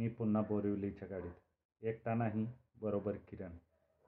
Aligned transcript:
मी 0.00 0.08
पुन्हा 0.08 0.42
बोरिवलीच्या 0.42 1.08
गाडीत. 1.08 1.30
एकटा 1.82 2.14
नाही 2.14 2.46
बरोबर 2.80 3.16
किरण. 3.28 3.50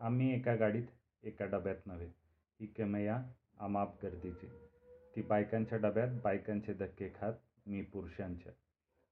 आम्ही 0.00 0.34
एका 0.34 0.54
गाडीत 0.54 0.87
एका 1.22 1.46
डब्यात 1.46 1.87
नव्हे. 1.87 2.07
ही 2.61 2.67
केमया 2.67 3.22
अमाप 3.61 4.02
गर्दीची. 4.02 4.47
ती 5.17 5.23
बायकांच्या 5.23 5.78
डब्यात 5.78 6.08
बायकांचे 6.25 6.75
धक्के 6.75 7.08
खात 7.08 7.33
मी 7.67 7.83
पुरुषांच्या. 7.83 8.52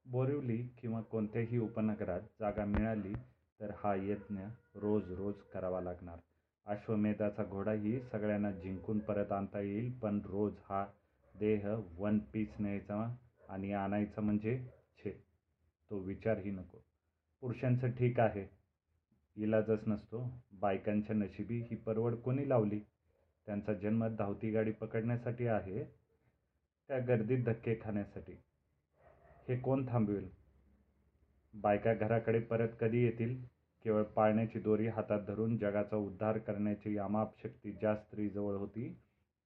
बोरिवली 0.07 0.57
किंवा 0.79 1.01
कोणत्याही 1.01 1.59
उपनगरात 1.59 2.21
जागा 2.41 2.65
मिळाली 2.65 3.13
तर 3.61 3.71
हा 3.79 3.95
यज्ञ 3.95 4.45
रोज 4.75 5.13
रोज 5.13 5.43
करावा 5.53 5.81
लागणार. 5.81 6.19
अश्वमेधाचा 6.67 7.45
घोडाही 7.45 8.01
सगळ्यांना 8.01 8.51
जिंकून 8.53 8.99
परत 8.99 9.33
आणता 9.33 9.61
येईल 9.61 9.99
पण 9.99 10.21
रोज 10.25 10.53
हा 10.69 10.87
देह 11.35 11.69
वन 11.99 12.19
पीस 12.19 12.49
न्यायचा 12.61 13.17
आणि 13.49 13.73
आणायचा 13.73 14.21
म्हणजे 14.21 14.80
तो 15.91 15.99
विचारही 15.99 16.51
नको. 16.51 16.79
पुरुषांचं 17.43 17.91
ठीक 17.91 18.21
आहे. 18.21 18.47
इलाजच 19.37 19.89
नसतो. 19.89 20.23
बायकांच्या 20.53 21.17
नशिबी 21.17 21.61
ही 21.61 21.77
परवड 21.77 22.15
कोणी 22.15 22.49
लावली? 22.49 22.81
त्यांचा 23.47 23.73
जन्म 23.73 24.07
धावती 24.17 24.51
गाडी 24.51 24.73
पकडण्यासाठी 24.73 25.47
आहे 25.47 25.85
त्या 25.85 26.99
गर्दीत 26.99 27.45
धक्के 27.45 27.75
खाण्यासाठी. 27.83 28.33
हे 29.49 29.57
कोण 29.57 29.87
थांबवेल? 29.89 30.29
बायका 31.55 31.95
घराकडे 31.95 32.41
परत 32.41 32.77
कधी 32.81 33.05
येतील? 33.05 33.37
केवळ 33.85 34.03
पाळण्याची 34.03 34.61
दोरी 34.61 34.87
हातात 34.87 35.21
धरून 35.27 35.57
जगाचा 35.57 35.97
उद्धार 35.97 36.39
करण्याची 36.39 36.95
यामाप 36.97 37.39
शक्ती 37.43 37.73
ज्या 37.73 37.95
स्त्रीजवळ 37.97 38.57
होती 38.57 38.89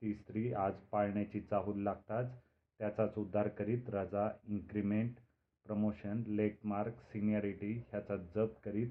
ती 0.02 0.14
स्त्री 0.14 0.52
आज 0.52 0.74
पाळण्याची 0.92 1.40
चाहूल 1.40 1.82
लागताच 1.82 2.32
त्याचाच 2.80 3.18
उद्धार 3.18 3.48
करीत 3.48 3.88
रजा 3.88 4.28
increment 4.44 5.14
promotion 5.64 6.22
late 6.26 6.58
mark 6.64 6.92
seniority 6.92 7.72
ह्याचा 7.88 8.16
जप 8.16 8.48
करीत 8.64 8.88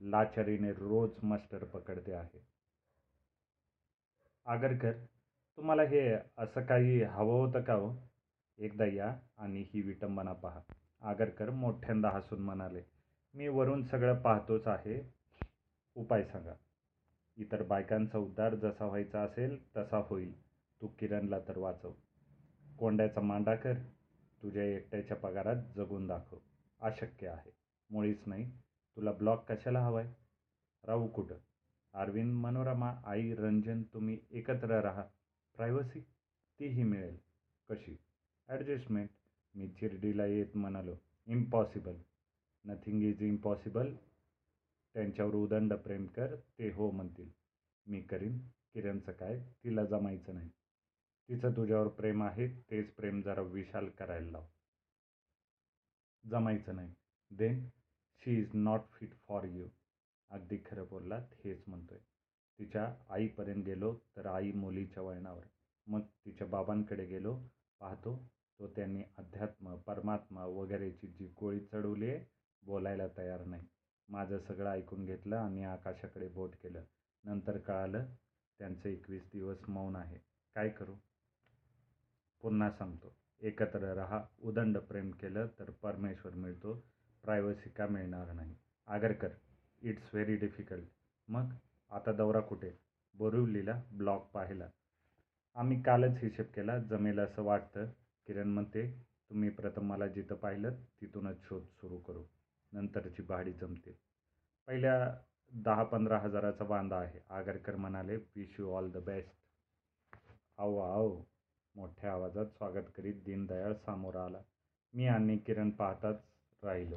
लाचारीने 0.00 0.72
रोज 0.72 1.10
मास्टर 1.22 1.64
पकडते 1.64 2.12
आहे. 2.12 2.46
आगरकर 4.46 4.92
तुम्हाला 5.56 5.82
हे 5.82 6.16
असं 6.38 6.64
काही 6.64 7.02
हवं 7.02 7.46
होतं 7.46 7.62
का 7.62 7.74
हो? 7.74 7.96
एकदा 8.58 8.84
या 8.86 9.18
आणि 9.38 9.64
ही 9.74 9.82
विटंबना 9.82 10.32
पहा. 10.32 10.60
आगरकर 11.00 11.50
मोठ्यांदा 11.50 12.10
हसून 12.10 12.38
म्हणाले 12.38 12.82
मी 13.34 13.48
वरून 13.48 13.82
सगळं 13.82 14.20
पाहतोच 14.20 14.66
आहे. 14.66 15.14
उपाय 15.94 16.24
सांगा. 16.24 16.54
इतर 17.36 17.62
बायकांचा 17.62 18.18
उद्धार 18.18 18.54
जसा 18.54 18.86
व्हायचा 18.86 19.22
असेल 19.22 19.76
तसा 19.76 19.96
होईल. 19.96 20.42
तू 20.80 20.86
किरणला 20.86 21.38
तर 21.38 21.58
वाचव. 21.58 21.92
कोंड्याचा 22.78 23.20
मांडा 23.20 23.54
कर. 23.54 23.74
तुझ्या 24.42 24.62
एकट्याच्या 24.62 25.16
पगारात 25.16 25.56
जगून 25.76 26.06
दाखव. 26.06 26.38
अशक्य 26.80 27.28
आहे. 27.28 27.50
मुळीच 27.90 28.18
नाही. 28.26 28.50
तुला 28.96 29.12
ब्लॉक 29.12 29.52
कशाला 29.52 29.80
हवाय? 29.80 30.12
राहू 30.84 31.06
कुठं? 31.08 31.34
अरविंद 31.92 32.32
मनोरमा 32.32 32.94
आई 33.04 33.34
रंजन 33.34 33.82
तुम्ही 33.82 34.18
एकत्र 34.30 34.80
राहा. 34.80 35.02
प्रायव्हसी 35.56 36.00
तीही 36.60 36.82
मिळेल. 36.82 37.16
कशी? 37.70 37.96
ॲडजस्टमेंट 38.48 39.08
मी 39.54 39.68
चिरडीला 39.68 40.26
येत 40.26 40.56
म्हणालो. 40.56 40.96
इम्पॉसिबल 41.26 41.96
नथिंग 42.64 43.02
इज 43.02 43.22
इम्पॉसिबल 43.22 43.94
त्यांच्यावर 44.94 45.34
उदंड 45.34 45.74
प्रेम 45.74 46.06
कर. 46.06 46.36
ते 46.36 46.72
हो 46.72 46.90
म्हणतील. 46.90 47.30
मी 47.86 48.00
करीन. 48.00 48.38
किरणचं 48.74 49.12
काय? 49.12 49.38
तिला 49.64 49.84
जमायचं 49.84 50.34
नाही. 50.34 50.50
तिचं 51.28 51.52
तुझ्यावर 51.52 51.88
प्रेम 51.88 52.22
आहे 52.22 52.46
तेच 52.70 52.94
प्रेम 52.94 53.20
जरा 53.22 53.40
विशाल 53.40 53.88
करायला 53.88 54.30
लाव. 54.30 54.44
जमायचं 56.24 56.76
नाही. 56.76 56.94
Then 57.30 57.68
she 58.22 58.38
is 58.40 58.50
not 58.54 58.80
fit 58.92 59.14
for 59.28 59.44
you 59.44 59.68
अगदी 60.30 60.58
खरं 60.66 60.84
बोललात 60.90 61.34
हेच 61.44 61.64
म्हणतोय. 61.66 61.98
तिच्या 62.58 62.94
आईपर्यंत 63.10 63.64
गेलो 63.64 63.94
तर 64.16 64.26
आई 64.26 64.52
मुलीच्या 64.52 65.02
वळणावर. 65.02 65.44
मग 65.86 66.00
तिच्या 66.24 66.46
बाबांकडे 66.46 67.04
गेलो 67.06 67.34
पाहतो 67.80 68.16
तो 68.60 68.68
त्यांनी 68.68 69.02
अध्यात्म 69.18 69.76
परमात्मा 69.76 70.44
वगैरेची 70.44 71.06
जी 71.06 71.26
गोळी 71.26 71.60
चढवली 71.60 72.08
आहे 72.10 72.24
बोलायला 72.62 73.08
तयार 73.16 73.44
नाही. 73.44 73.66
माझं 74.08 74.38
सगळं 74.38 74.70
ऐकून 74.70 75.04
घेतलं 75.04 75.36
आणि 75.36 75.64
आकाशाकडे 75.64 76.28
बोट 76.28 76.54
केलं. 76.62 76.84
नंतर 77.24 77.58
कळालं 77.58 78.06
त्यांचं 78.58 78.88
एकवीस 78.88 79.28
दिवस 79.32 79.68
मौन 79.68 79.96
आहे. 79.96 80.18
काय 80.54 80.68
करू? 80.68 80.94
पुन्हा 82.42 82.70
सांगतो. 82.70 83.14
एकत्र 83.40 83.92
राहा 83.94 84.24
उदंड 84.42 84.78
प्रेम 84.78 85.10
केलं 85.10 85.46
तर 85.58 85.70
परमेश्वर 85.82 86.34
मिळतो. 86.34 86.74
प्रायव्हसी 87.22 87.70
का 87.70 87.86
मिळणार 87.86 88.32
नाही. 88.32 88.54
आगरकर 88.86 89.28
इट्स 89.82 90.10
व्हेरी 90.14 90.36
डिफिकल्ट 90.36 90.88
मग 91.28 91.52
आता 91.90 92.12
दौरा 92.12 92.40
कुठे? 92.40 92.70
बोरिवलीला 93.14 93.82
ब्लॉक 93.92 94.30
पाहिला. 94.34 94.68
आम्ही 95.54 95.82
कालच 95.82 96.18
हिशेब 96.22 96.46
केला 96.46 96.78
जमेल 96.78 97.18
असं 97.18 97.42
वाटतं. 97.42 97.86
किरण 98.26 98.48
म्हणते 98.48 98.90
तुम्ही 99.30 99.48
प्रथम 99.50 99.86
मला 99.86 100.06
जिथं 100.06 100.34
पाहिलं 100.34 100.74
तिथूनच 101.00 101.42
शोध 101.48 101.64
सुरू 101.64 101.98
करू. 101.98 102.22
नंतरची 102.72 103.22
भाडी 103.22 103.52
जमतील 103.52 103.94
पहिल्या 104.66 105.16
दहा 105.52 105.84
पंधरा 105.84 106.18
हजाराचा 106.18 106.64
बांधा 106.64 106.96
आहे. 106.96 107.20
आगरकर 107.30 107.76
म्हणाले 107.76 108.16
wish 108.16 108.56
you 108.60 108.70
all 108.72 108.90
the 108.90 108.96
best 108.96 109.34
आओ 110.58 110.78
आओ 110.78 111.22
मोठ्या 111.78 112.12
आवाजात 112.12 112.46
स्वागत 112.46 112.86
करीत 112.96 113.14
दीनदयाळ 113.14 113.72
समोर 113.86 114.16
आला 114.16 114.38
मी 114.94 115.06
आणि 115.06 115.36
किरण 115.38 115.70
पाहताच 115.70 116.16
राहिलो. 116.62 116.96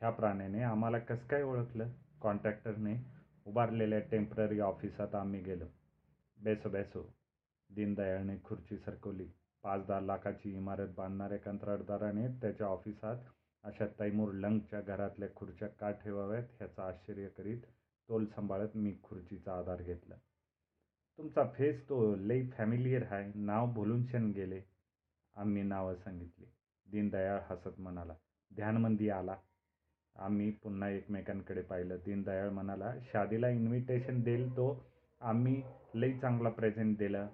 ह्या 0.00 0.10
प्राण्याने 0.10 0.62
आम्हाला 0.62 0.98
कसं 0.98 1.26
काय 1.26 1.42
ओळखलं? 1.42 1.88
कॉन्ट्रॅक्टरने 2.20 2.94
उभारलेल्या 3.46 3.98
टेंपररी 4.00 4.60
ऑफिसात 4.60 5.14
आम्ही 5.14 5.40
गेलो. 5.40 5.64
बेसो 6.38 6.68
बेसो 6.68 7.02
दीनदयाळने 7.70 8.36
खुर्ची 8.44 8.78
सरकवली. 8.78 9.28
पाच 9.62 9.86
दहा 9.86 10.00
लाखाची 10.00 10.56
इमारत 10.56 10.88
बांधणाऱ्या 10.96 11.38
कंत्राटदाराने 11.38 12.28
त्याच्या 12.28 12.66
ऑफिसात 12.66 13.16
अशा 13.64 13.86
तैमूर 14.00 14.32
लंगच्या 14.32 14.80
घरातल्या 14.80 15.28
खुर्च्या 15.36 15.68
का 15.68 15.90
ठेवाव्यात 15.90 16.44
ह्याचं 16.58 16.82
आश्चर्य 16.82 17.28
करीत 17.28 17.60
तोल 18.08 18.26
सांभाळत 18.26 18.76
मी 18.76 18.94
खुर्चीचा 19.02 19.58
आधार 19.58 19.82
घेतला. 19.82 20.14
तुमचा 21.18 21.44
फेस 21.54 21.88
तो 21.88 22.16
लई 22.16 22.46
फॅमिलियर 22.48 23.04
आहे. 23.10 23.32
नाव 23.34 23.72
भुलून 23.72 24.04
शन 24.06 24.30
गेले. 24.30 24.60
आम्ही 25.36 25.62
नावं 25.62 25.94
सांगितली. 25.94 26.46
दीनदयाळ 26.86 27.40
हसत 27.50 27.80
म्हणाला 27.80 28.14
ध्यानमंदी 28.54 29.08
आला. 29.10 29.36
आम्ही 30.16 30.50
पुन्हा 30.50 30.88
एकमेकांकडे 30.88 31.62
पाहिलं. 31.62 31.96
दीनदयाळ 31.96 32.48
म्हणाला 32.50 32.92
शादीला 33.02 33.48
इन्व्हिटेशन 33.48 34.20
देईल 34.20 34.50
तो. 34.52 34.84
आम्ही 35.20 35.62
लई 35.94 36.18
चांगला 36.18 36.48
प्रेझेंट 36.48 36.98
दिला. 36.98 37.28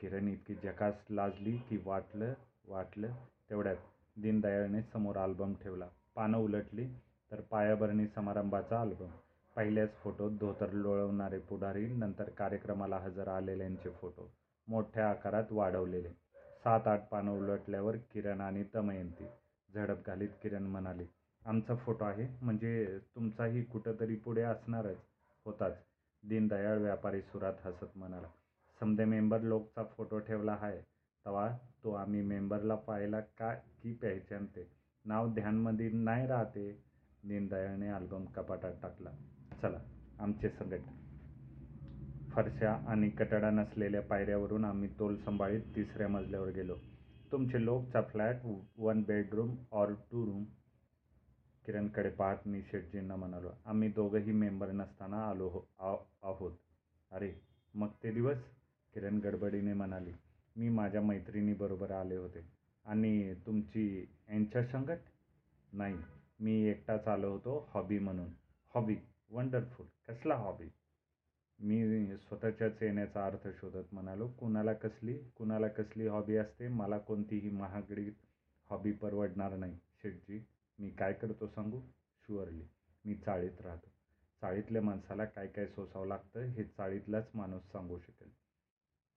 किरण 0.00 0.28
इतकी 0.28 0.54
जकास 0.54 0.94
लाजली 1.10 1.56
की 1.56 1.78
वाटलं 1.84 2.32
वाटलं 2.68 3.12
तेवढ्यात 3.50 3.76
दीनदयाळने 4.16 4.82
समोर 4.82 5.16
आल्बम 5.16 5.54
ठेवला. 5.54 5.88
पानं 6.14 6.38
उलटली 6.38 6.88
तर 7.30 7.40
पायाभरणी 7.40 8.06
समारंभाचा 8.06 8.80
अल्बम 8.80 9.10
पहिल्याच 9.58 9.94
फोटोत 10.02 10.32
धोतर 10.40 10.72
लोळवणारे 10.72 11.38
पुढारी 11.38 11.86
नंतर 11.92 12.28
कार्यक्रमाला 12.38 12.96
हजर 12.96 13.28
आलेल्यांचे 13.28 13.90
फोटो 13.90 14.28
मोठ्या 14.68 15.08
आकारात 15.10 15.50
वाढवलेले. 15.50 16.08
सात 16.64 16.86
आठ 16.88 17.08
पानं 17.08 17.30
उलटल्यावर 17.30 17.96
किरण 18.12 18.40
आणि 18.40 18.62
दमयंती 18.74 19.26
झडप 19.68 20.06
घालीत 20.06 20.28
किरण 20.42 20.66
म्हणाली 20.66 21.06
आमचा 21.42 21.74
फोटो 21.76 22.04
आहे 22.04 22.26
म्हणजे 22.42 22.98
तुमचाही 23.14 23.62
कुठंतरी 23.62 24.16
पुढे 24.16 24.42
असणारच 24.42 24.98
होताच 25.46 25.76
दीनदयाळ 26.24 26.78
व्यापारी 26.78 27.20
सुरात 27.22 27.66
हसत 27.66 27.96
म्हणाला. 27.96 28.28
समदे 28.80 29.04
मेंबर 29.04 29.40
लोकचा 29.40 29.84
फोटो 29.96 30.18
ठेवला 30.18 30.56
आहे 30.60 30.80
तवा 31.26 31.48
तो 31.84 31.92
आम्ही 31.94 32.22
मेंबरला 32.22 32.74
पाहायला 32.76 33.20
का 33.20 33.52
की 33.82 33.94
ते? 34.02 34.68
नाव 35.04 35.32
ध्यानमध्ये 35.34 35.90
नाही 35.90 36.26
राहते. 36.26 36.70
दीनदयाळने 37.22 37.88
अल्बम 37.88 38.24
कपाटात 38.24 38.72
टाकला. 38.82 39.10
चला 39.62 39.78
आमचे 40.18 40.48
संकट 40.48 40.80
फरशा 42.32 42.72
आणि 42.88 43.10
कटडा 43.10 43.50
नसलेल्या 43.50 44.02
पायऱ्यावरून 44.02 44.64
आम्ही 44.64 44.88
तोल 44.98 45.16
सांभाळीत 45.16 45.60
तिसऱ्या 45.76 46.08
मजल्यावर 46.08 46.48
गेलो. 46.48 46.76
तुमचे 47.32 47.64
लोकचा 47.64 48.02
flat 48.02 48.36
one 48.76 49.02
bedroom 49.02 49.56
or 49.72 49.92
two 50.10 50.26
room 50.26 50.44
किरणकडे 51.66 52.10
पाहत 52.10 52.46
मी 52.46 52.62
शेटजींना 52.62 53.16
म्हणालो 53.16 53.50
आम्ही 53.64 53.88
दोघंही 53.88 54.32
मेंबर 54.32 54.70
नसताना 54.70 55.28
आलो 55.28 55.48
हो 55.48 55.60
आहोत. 56.22 56.52
अरे 57.10 57.32
मग 57.74 57.88
ते 58.02 58.10
दिवस? 58.10 58.38
किरण 58.94 59.18
गडबडीने 59.18 59.72
म्हणाली. 59.72 60.12
मी 60.56 60.68
माझ्या 60.68 61.00
मैत्रिणीबरोबर 61.02 61.90
आले 61.90 62.16
होते. 62.16 62.40
आणि 62.84 63.34
तुमची 63.46 64.06
यांच्या 64.30 64.64
संगत? 64.64 65.04
नाही 65.72 65.94
मी 66.40 66.62
एकटाच 66.62 67.08
आलो 67.08 67.30
होतो 67.30 67.68
हॉबी 67.74 67.98
म्हणून. 67.98 68.28
हॉबी? 68.74 68.96
वंडरफुल 69.30 69.86
कसला 70.08 70.34
हॉबी 70.34 70.68
मी 71.58 72.16
स्वतःच्याच 72.16 72.82
येण्याचा 72.82 73.26
अर्थ 73.26 73.48
शोधत 73.60 73.92
म्हणालो 73.92 74.28
कुणाला 74.28 74.72
कसली 74.72 75.18
कुणाला 75.36 75.68
कसली 75.68 76.06
हॉबी 76.06 76.36
असते 76.36 76.68
मला 76.68 76.98
कोणतीही 76.98 77.50
महागडी 77.50 78.10
हॉबी 78.70 78.92
परवडणार 78.92 79.56
नाही. 79.56 79.78
शेटजी 80.02 80.44
मी 80.78 80.90
काय 80.90 81.12
करतो 81.12 81.46
सांगू? 81.46 81.80
शुअरली 82.24 82.66
मी 83.04 83.14
चाळीत 83.14 83.60
राहतो. 83.60 83.90
चाळीतल्या 84.42 84.82
माणसाला 84.82 85.24
काय 85.24 85.46
काय 85.46 85.66
सोसावं 85.66 86.06
लागतं 86.06 86.40
हे 86.40 86.64
चाळीतलाच 86.64 87.30
माणूस 87.34 87.62
सांगू 87.72 87.98
शकेल. 87.98 88.30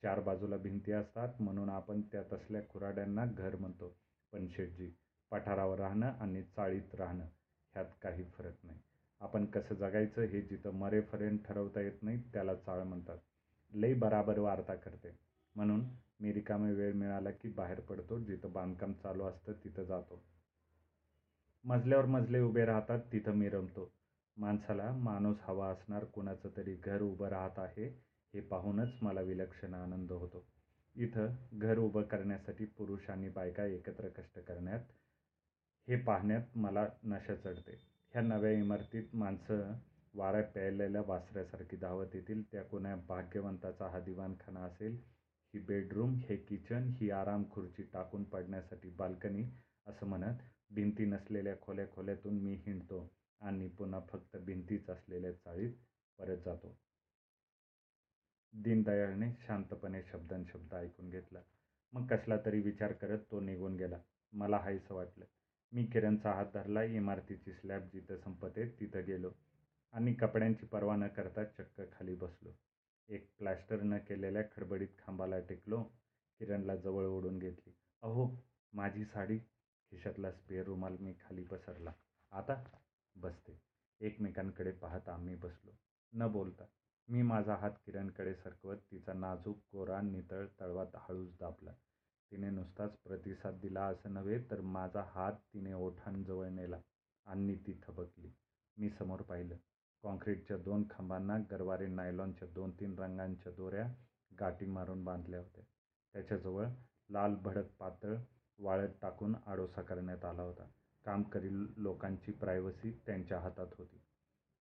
चार 0.04 0.19
बाजूला 0.19 0.57
भिंती 0.57 0.92
असतात 0.92 1.42
म्हणून 1.42 1.69
आपण 1.69 2.02
त्या 2.02 2.24
तसल्या 2.34 2.62
खुराड्यांना 2.69 3.25
घर 3.25 3.56
म्हणतो. 3.56 3.96
पण 4.34 4.48
शेटजी 4.48 4.92
पठारावर 5.31 5.80
राहणं 5.80 6.12
आणि 6.19 6.44
चाळीत 6.44 6.96
राहणं 6.96 7.25
ह्यात 7.74 7.86
काही 8.02 8.24
फरक 8.24 8.56
नाही. 8.64 8.80
आपण 9.21 9.45
कसं 9.45 9.75
जगायचं 9.75 10.21
हे 10.21 10.41
जिथं 10.41 10.71
मरेपर्यंत 10.71 11.39
ठरवता 11.45 11.81
येत 11.81 12.03
नाही 12.03 12.21
त्याला 12.33 12.56
चाळ 12.56 12.83
म्हणतात. 12.83 13.18
लई 13.71 13.94
बराबर 13.94 14.39
वार्ता 14.39 14.75
करते. 14.75 15.19
म्हणून 15.56 15.85
मी 16.19 16.33
रिकामे 16.33 16.73
वेळ 16.73 16.94
मिळाला 16.94 17.31
की 17.31 17.50
बाहेर 17.50 17.79
पडतो 17.79 18.19
जिथं 18.19 18.51
बांधकाम 18.51 18.94
चालू 18.94 19.23
असतं 19.23 19.53
तिथं 19.53 19.83
जातो. 19.83 20.23
मजल्यावर 21.63 22.06
मजले 22.06 22.39
उभे 22.39 22.65
राहतात 22.65 23.00
तिथं 23.12 23.31
मी 23.31 23.50
रमतो. 23.50 23.94
माणसाला 24.38 24.91
माणूस 24.91 25.38
हवा 25.41 25.68
असणार 25.68 26.03
कुणाचं 26.03 26.50
तरी 26.57 26.75
घर 26.75 27.01
उभं 27.01 27.27
राहत 27.27 27.59
आहे 27.59 27.88
हे 28.33 28.39
पाहूनच 28.39 28.89
मला 29.01 29.21
विलक्षण 29.21 29.73
आनंद 29.73 30.12
होतो. 30.12 30.45
इथं 30.95 31.35
घर 31.53 31.77
उभं 31.77 32.01
करण्यासाठी 32.01 32.65
पुरुष 32.65 33.09
आणि 33.09 33.29
बायका 33.29 33.65
एकत्र 33.65 34.07
कष्ट 34.07 34.39
करण्यात 34.39 34.79
हे 35.88 35.95
पाहण्यात 35.95 36.57
मला 36.57 36.88
नशा 37.03 37.35
चढते. 37.35 37.91
ह्या 38.13 38.22
नव्या 38.22 38.52
इमारतीत 38.52 39.04
माणसं 39.13 39.74
वारा 40.13 40.42
प्यायलेल्या 40.42 41.02
वासऱ्यासारखी 41.08 41.78
धावत 41.78 42.06
येतील. 42.13 42.44
त्या 42.52 42.63
कोण्या 42.63 42.96
भाग्यवंताचा 42.96 43.88
हा 43.88 44.00
दिवाणखाना 44.00 44.60
असेल? 44.60 44.96
ही 45.54 45.60
बेडरूम 45.60 46.16
हे 46.16 46.36
किचन 46.38 46.92
ही 47.02 47.10
आराम 47.12 47.44
खुर्ची 47.52 47.84
टाकून 47.84 48.24
पडण्यासाठी 48.24 48.90
बाल्कनी 48.90 49.44
असं 49.88 50.06
म्हणत 50.06 50.44
भिंती 50.72 51.06
नसलेल्या 51.06 51.56
खोल्या 51.62 51.88
खोल्यातून 51.88 52.34
मी 52.34 52.54
हिंडतो 52.54 53.13
आणि 53.42 53.68
पुन्हा 53.68 54.00
फक्त 54.12 54.38
भिंतीच 54.38 54.90
असलेल्या 54.90 55.31
चाळीत 55.31 55.74
परत 56.19 56.38
जातो. 56.46 56.78
दीनदयाळने 58.54 59.34
शांतपणे 59.40 60.02
शब्दांशब्द 60.04 60.74
ऐकून 60.74 61.10
घेतला. 61.10 61.40
मग 61.94 62.07
कसला 62.07 62.38
तरी 62.46 62.62
विचार 62.62 62.92
करत 62.92 63.19
तो 63.31 63.40
निघून 63.40 63.75
गेला. 63.75 63.98
मला 64.34 64.57
हायसं 64.57 64.96
वाटलं. 64.96 65.25
मी 65.71 65.83
किरणचा 65.85 66.31
हात 66.31 66.45
धरला 66.53 66.83
इमारतीची 66.83 67.51
स्लॅब 67.53 67.81
जिथं 67.94 68.18
संपते 68.18 68.65
तिथं 68.79 69.06
गेलो 69.07 69.29
आणि 69.94 70.13
कपड्यांची 70.13 70.65
पर्वा 70.65 70.95
न 70.95 71.07
करता 71.07 71.44
चक्क 71.44 71.81
खाली 71.94 72.15
बसलो. 72.15 72.51
एक 73.09 73.29
प्लॅस्टर 73.38 73.81
न 73.81 73.97
केलेल्या 73.97 74.41
खडबडीत 74.56 74.88
खांबाला 75.00 75.39
टेकलो 75.39 75.81
किरणला 76.39 76.75
जवळ 76.75 77.06
ओढून 77.06 77.39
घेतली. 77.39 77.73
अहो 78.03 78.29
माझी 78.73 79.06
साडी 79.06 79.38
खिशातला 79.91 80.31
स्पेअर 80.31 80.65
रुमाल 80.65 80.97
मी 81.00 81.13
खाली 81.23 81.44
पसरला. 81.44 81.94
आता 82.31 82.63
बसते. 83.15 83.59
एकमेकांकडे 84.01 84.71
पाहत 84.71 85.09
आम्ही 85.09 85.35
बसलो. 85.35 85.71
न 86.13 86.27
बोलता 86.27 86.65
मी 87.09 87.21
माझा 87.21 87.56
हात 87.56 87.71
किरणकडे 87.85 88.33
सरकवत 88.33 88.77
तिचा 88.91 89.13
नाजूक 89.13 89.59
कोरा 89.71 90.01
नितळ 90.01 90.45
तळवात 90.59 90.95
हळूच 90.95 91.38
दाबला. 91.39 91.71
तिने 92.31 92.50
नुसताच 92.50 92.95
प्रतिसाद 92.98 93.54
दिला 93.54 93.83
असं 93.86 94.13
नव्हे 94.13 94.38
तर 94.51 94.62
माझा 94.62 95.04
हात 95.07 95.33
तिने 95.54 95.74
ओठांजवळ 95.74 96.50
नेला. 96.50 96.80
आणि 97.25 97.56
ती 97.56 97.80
थबकली. 97.83 98.31
मी 98.78 98.89
समोर 98.89 99.22
पाहिलं. 99.22 99.56
कॉन्क्रीटच्या 100.04 100.57
दोन 100.57 100.83
खांबांना 100.89 101.38
गरवारे 101.51 101.88
नायलॉनच्या 101.88 102.48
दोन 102.48 102.72
तीन 102.72 103.00
रंगांच्या 103.00 103.51
दोऱ्या 103.51 103.88
गाठी 104.39 104.66
मारून 104.66 105.04
बांधल्या 105.04 105.39
होत्या. 105.39 105.63
त्याच्याजवळ 106.13 106.68
लाल 107.10 107.36
भडक 107.36 107.68
पातळ 107.80 108.16
वाळत 108.60 108.89
टाकून 109.01 109.36
आडोसा 109.48 109.81
करण्यात 109.81 110.25
आला 110.25 110.42
होता. 110.42 110.68
काम 111.06 111.24
करील 111.24 111.66
लोकांची 111.78 112.31
प्रायव्हसी 112.31 112.92
त्यांच्या 113.06 113.39
हातात 113.39 113.68
होती. 113.78 114.01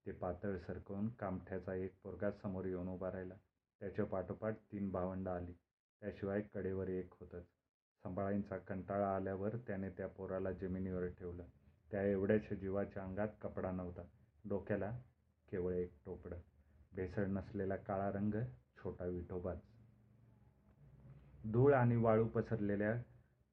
ते 0.06 0.12
पातळ 0.12 0.56
सरकवून 0.58 1.08
कामठ्याचा 1.08 1.74
एक 1.74 1.94
पोरगा 2.02 2.30
समोर 2.30 2.64
येऊन 2.64 2.88
उभा 2.88 3.12
राहिला. 3.12 3.34
त्याच्या 3.80 4.04
पाठोपाठ 4.04 4.54
तीन 4.72 4.90
भावंडं 4.90 5.30
आली. 5.30 5.52
त्याशिवाय 6.02 6.42
कडेवर 6.54 6.88
एक 6.88 7.14
होतंच. 7.20 7.46
सांभाळायचा 8.02 8.58
कंटाळा 8.58 9.16
आल्यावर 9.16 9.56
त्याने 9.56 9.90
त्या 9.90 10.06
पोराला 10.08 10.52
जमिनीवर 10.52 11.06
ठेवलं. 11.06 11.44
त्या 11.90 12.02
एवढ्याशा 12.02 12.54
जीवाच्या 12.54 13.02
अंगात 13.02 13.28
कपडा 13.42 13.70
नव्हता. 13.70 14.02
डोक्याला 14.44 14.98
केवळ 15.50 15.72
एक 15.72 15.92
टोपडं. 16.06 16.36
भेसळ 16.92 17.26
नसलेला 17.26 17.76
काळा 17.76 18.12
रंग 18.12 18.34
छोटा 18.78 19.04
विठोबाच. 19.04 19.58
धूळ 21.52 21.74
आणि 21.74 21.96
वाळू 21.96 22.28
पसरलेल्या 22.28 23.02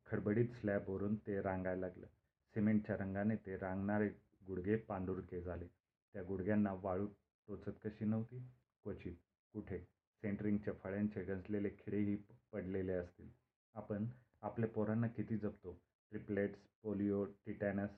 खडबडीत 0.05 0.49
स्लॅबवरून 0.49 1.15
ते 1.15 1.41
रांगायला 1.41 1.87
लागलं. 1.87 2.05
सिमेंटच्या 2.53 2.97
रंगाने 2.97 3.35
ते 3.35 3.57
रांगणारे 3.57 4.09
गुडघे 4.47 4.75
पांढुरके 4.75 5.41
झाले. 5.41 5.67
त्या 6.13 6.23
गुडघ्यांना 6.23 6.73
वाळू 6.73 7.07
टोचत 7.47 7.79
कशी 7.85 8.05
नव्हती? 8.05 8.39
क्वचित. 8.83 9.15
कुठे? 9.53 9.79
सेंटरिंगच्या 10.21 10.73
फळ्यांचे 10.73 11.23
गंजलेले 11.23 11.69
खिडेही 11.69 12.15
पडलेले 12.51 12.93
असतील. 12.93 13.29
आपण 13.75 14.05
आपल्या 14.41 14.69
पोरांना 14.69 15.07
किती 15.07 15.37
जपतो? 15.37 15.81
ट्रिपलेट्स 16.11 16.59
पोलिओ 16.83 17.25
टिटॅनस 17.25 17.89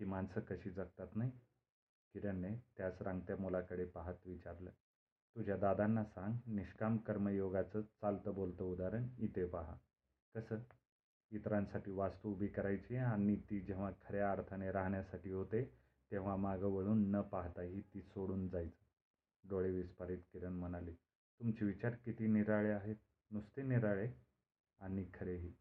ही 0.00 0.04
माणसं 0.04 0.40
कशी 0.40 0.70
जगतात 0.70 1.16
नाही? 1.16 1.30
किरणने 2.14 2.56
त्याच 2.76 3.02
रांगत्या 3.02 3.36
मुलाकडे 3.36 3.84
पाहत 3.84 4.26
विचारलं. 4.26 4.70
तुझ्या 5.36 5.56
दादांना 5.56 6.04
सांग 6.04 6.36
निष्काम 6.46 6.96
कर्मयोगाचं 6.96 7.82
चालतं 7.82 8.34
बोलतं 8.34 8.64
उदाहरण 8.64 9.08
इथे 9.18 9.46
पहा. 9.46 9.76
कसं? 10.34 10.56
इतरांसाठी 11.30 11.90
वास्तू 11.90 12.30
उभी 12.30 12.46
करायची 12.48 12.96
आणि 12.96 13.36
ती 13.50 13.60
जेव्हा 13.60 13.90
खऱ्या 14.02 14.30
अर्थाने 14.30 14.70
राहण्यासाठी 14.72 15.30
होते 15.30 15.64
तेव्हा 16.10 16.36
मागं 16.36 16.66
वळून 16.66 17.10
न 17.10 17.20
पाहताही 17.20 17.80
ती 17.80 18.02
सोडून 18.02 18.48
जायचं. 18.48 18.84
डोळे 19.48 19.70
विस्फारित 19.70 20.18
किरण 20.32 20.52
म्हणाली 20.52 20.92
तुमचे 21.40 21.64
विचार 21.64 21.94
किती 21.94 22.26
निराळे 22.26 22.70
आहेत. 22.70 22.96
नुसते 23.30 23.62
निराळे 23.62 24.12
आणि 24.80 25.04
खरेही. 25.14 25.54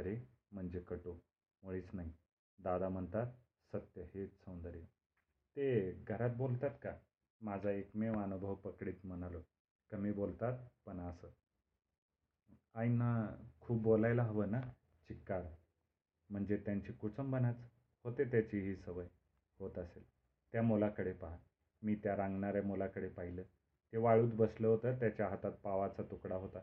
खरे 0.00 0.16
म्हणजे 0.52 0.80
कटू 0.80 1.14
मुळीच 1.62 1.88
नाही. 1.92 2.12
दादा 2.58 2.88
म्हणतात 2.88 3.26
सत्य 3.72 4.02
हेच 4.14 4.44
सौंदर्य. 4.44 4.80
ते 5.56 5.92
घरात 5.92 6.30
बोलतात 6.30 6.70
का? 6.82 6.92
माझा 7.40 7.70
एकमेव 7.70 8.22
अनुभव 8.22 8.54
पकडीत 8.54 8.94
म्हणालो. 9.04 9.40
कमी 9.90 10.12
बोलतात 10.12 10.58
पण 10.86 11.00
असं. 11.00 11.28
आईंना 12.74 13.36
खूप 13.60 13.82
बोलायला 13.82 14.22
हवं 14.22 14.50
ना? 14.50 14.60
चिक्कार 15.08 15.42
म्हणजे 16.30 16.56
त्यांची 16.56 16.92
कुचंबनाच. 16.92 17.56
होते 18.04 18.24
त्याची 18.24 18.58
ही 18.58 18.76
सवय. 18.76 19.06
होत 19.58 19.78
असेल. 19.78 20.02
त्या 20.52 20.62
मुलाकडे 20.62 21.12
पहा. 21.12 21.36
मी 21.82 21.94
त्या 21.94 22.16
रांगणाऱ्या 22.16 22.62
मुलाकडे 22.62 23.08
पाहिलं. 23.08 23.42
ते 23.92 23.96
वाळूत 23.96 24.30
बसलं 24.32 24.66
होतं 24.68 24.98
त्याच्या 25.00 25.28
हातात 25.28 25.52
पावाचा 25.52 26.02
तुकडा 26.02 26.34
होता. 26.34 26.58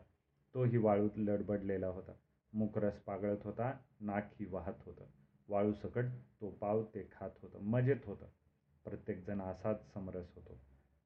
तोही 0.54 0.76
वाळूत 0.76 1.10
लडबडलेला 1.16 1.86
होता. 1.86 2.12
मुखरस 2.52 2.98
पागळत 3.00 3.44
होता 3.44 3.72
नाकही 4.00 4.46
वाहत 4.46 4.82
होतं. 4.86 5.04
वाळू 5.48 5.72
सकट 5.72 6.04
तो 6.40 6.50
पाव 6.50 6.82
ते 6.84 7.08
खात 7.12 7.30
होतं. 7.42 7.58
मजेत 7.60 8.06
होतं. 8.06 8.26
प्रत्येकजण 8.84 9.40
असाच 9.40 9.92
समरस 9.92 10.26
होतो. 10.34 10.58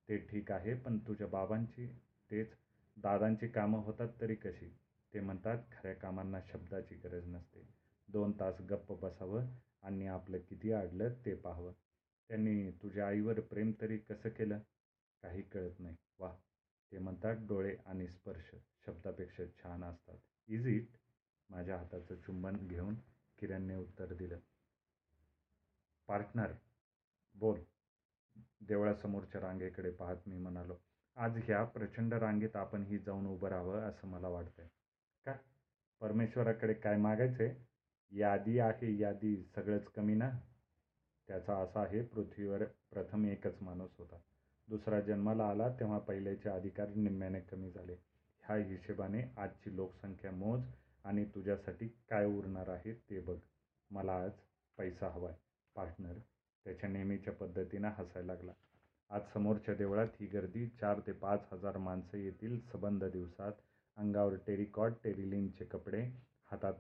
ते 0.09 0.19
ठीक 0.19 0.53
आहे 0.53 0.75
पण 0.75 0.99
तुझ्या 0.99 1.27
बाबांची 1.27 1.87
तेच 2.31 2.55
दादांची 2.97 3.49
कामं 3.49 3.79
होतात 3.79 4.09
तरी 4.21 4.35
कशी? 4.35 4.69
ते 5.15 5.21
म्हणतात 5.21 5.59
खऱ्या 5.73 5.95
कामांना 5.95 6.41
शब्दाची 6.47 6.95
गरज 6.95 7.27
नसते. 7.27 7.67
दोन 8.09 8.33
तास 8.33 8.61
गप्प 8.61 8.93
बसावं 8.93 9.47
आणि 9.83 10.07
आपलं 10.07 10.39
किती 10.39 10.73
अडलं 10.73 11.15
ते 11.25 11.35
पाहावं. 11.35 11.73
त्यांनी 12.31 12.71
तुझ्या 12.71 13.07
आईवर 13.07 13.41
प्रेम 13.41 13.73
तरी 13.81 13.99
कसं 13.99 14.29
केलं? 14.29 14.59
काही 15.23 15.43
कळत 15.43 15.81
नाही. 15.81 15.97
वा 16.19 16.33
ते 16.93 16.99
म्हणतात 16.99 17.37
डोळे 17.37 17.77
आणि 17.87 18.09
स्पर्श 18.09 18.51
शब्दापेक्षा 18.87 19.45
छान 19.63 19.85
असतात. 19.85 20.19
इज 20.49 20.67
इट 20.67 20.97
माझ्या 21.51 21.77
हाताचं 21.77 22.15
चुंबन 22.15 22.57
घेऊन 22.57 22.95
किरणने 23.39 23.77
उत्तर 23.77 24.13
दिलं. 24.13 24.39
पार्टनर 26.09 26.53
बोल. 27.35 27.61
देवळासमोरच्या 28.61 29.41
रांगेकडे 29.41 29.91
पाहत 29.91 30.17
मी 30.27 30.39
म्हणालो 30.39 30.77
आज 31.17 31.41
ह्या 31.45 31.65
प्रचंड 31.65 32.15
रांगेत 32.15 32.57
आपणही 32.57 32.99
जाऊन 32.99 33.27
उभं 33.27 33.49
राहावं 33.49 33.81
असं 33.81 34.09
मला 34.09 34.29
वाटतंय. 34.29 34.69
का? 35.25 35.33
परमेश्वराकडे 36.01 36.75
काय 36.75 36.97
मागायचंय? 36.97 37.55
यादी 38.11 38.59
आहे 38.59 38.99
यादी 38.99 39.45
सगळंच 39.55 39.85
कमी 39.85 40.15
ना? 40.15 40.31
त्याचा 41.29 41.57
असा 41.57 41.81
आहे 41.81 42.03
पृथ्वीवर 42.03 42.65
प्रथम 42.65 43.25
एकच 43.27 43.63
माणूस 43.63 43.91
होता. 43.99 44.17
दुसरा 44.69 45.01
जन्माला 45.01 45.49
आला 45.49 45.69
तेव्हा 45.69 45.99
पहिल्याचे 45.99 46.49
अधिकार 46.49 46.89
निम्म्याने 46.89 47.41
कमी 47.41 47.71
झाले. 47.71 47.97
ह्या 48.43 48.57
हिशेबाने 48.57 49.23
आजची 49.37 49.77
लोकसंख्या 49.77 50.31
मोज 50.31 50.61
आणि 51.05 51.25
तुझ्यासाठी 51.25 51.89
काय 52.09 52.27
उरणार 52.27 52.69
आहे 52.69 52.93
ते 53.11 53.21
बघ. 53.21 53.37
मला 53.91 54.13
आज 54.25 54.33
पैसा 54.79 55.09
हवाय. 55.09 55.35
पार्टनर 55.77 56.19
त्याच्या 56.67 56.91
नेहमीच्या 56.91 57.33
पद्धतीनं 57.33 57.89
हसायला 57.89 58.33
लागला. 58.33 58.53
आज 59.11 59.23
समोरच्या 59.35 59.75
देवळात 59.75 60.09
ही 60.21 60.27
गर्दी 60.27 60.67
चार 60.81 61.01
ते 61.07 61.13
पाच 61.13 61.47
हजार 61.53 61.77
माणसं 61.77 62.19
येतील 62.19 62.61
सबंध 62.73 63.05
दिवसात. 63.05 63.53
अंगावर 63.97 64.35
टेरिकॉट 64.47 64.93
टेरिलिनचे 65.05 65.65
कपडे 65.65 66.03
हातात 66.51 66.75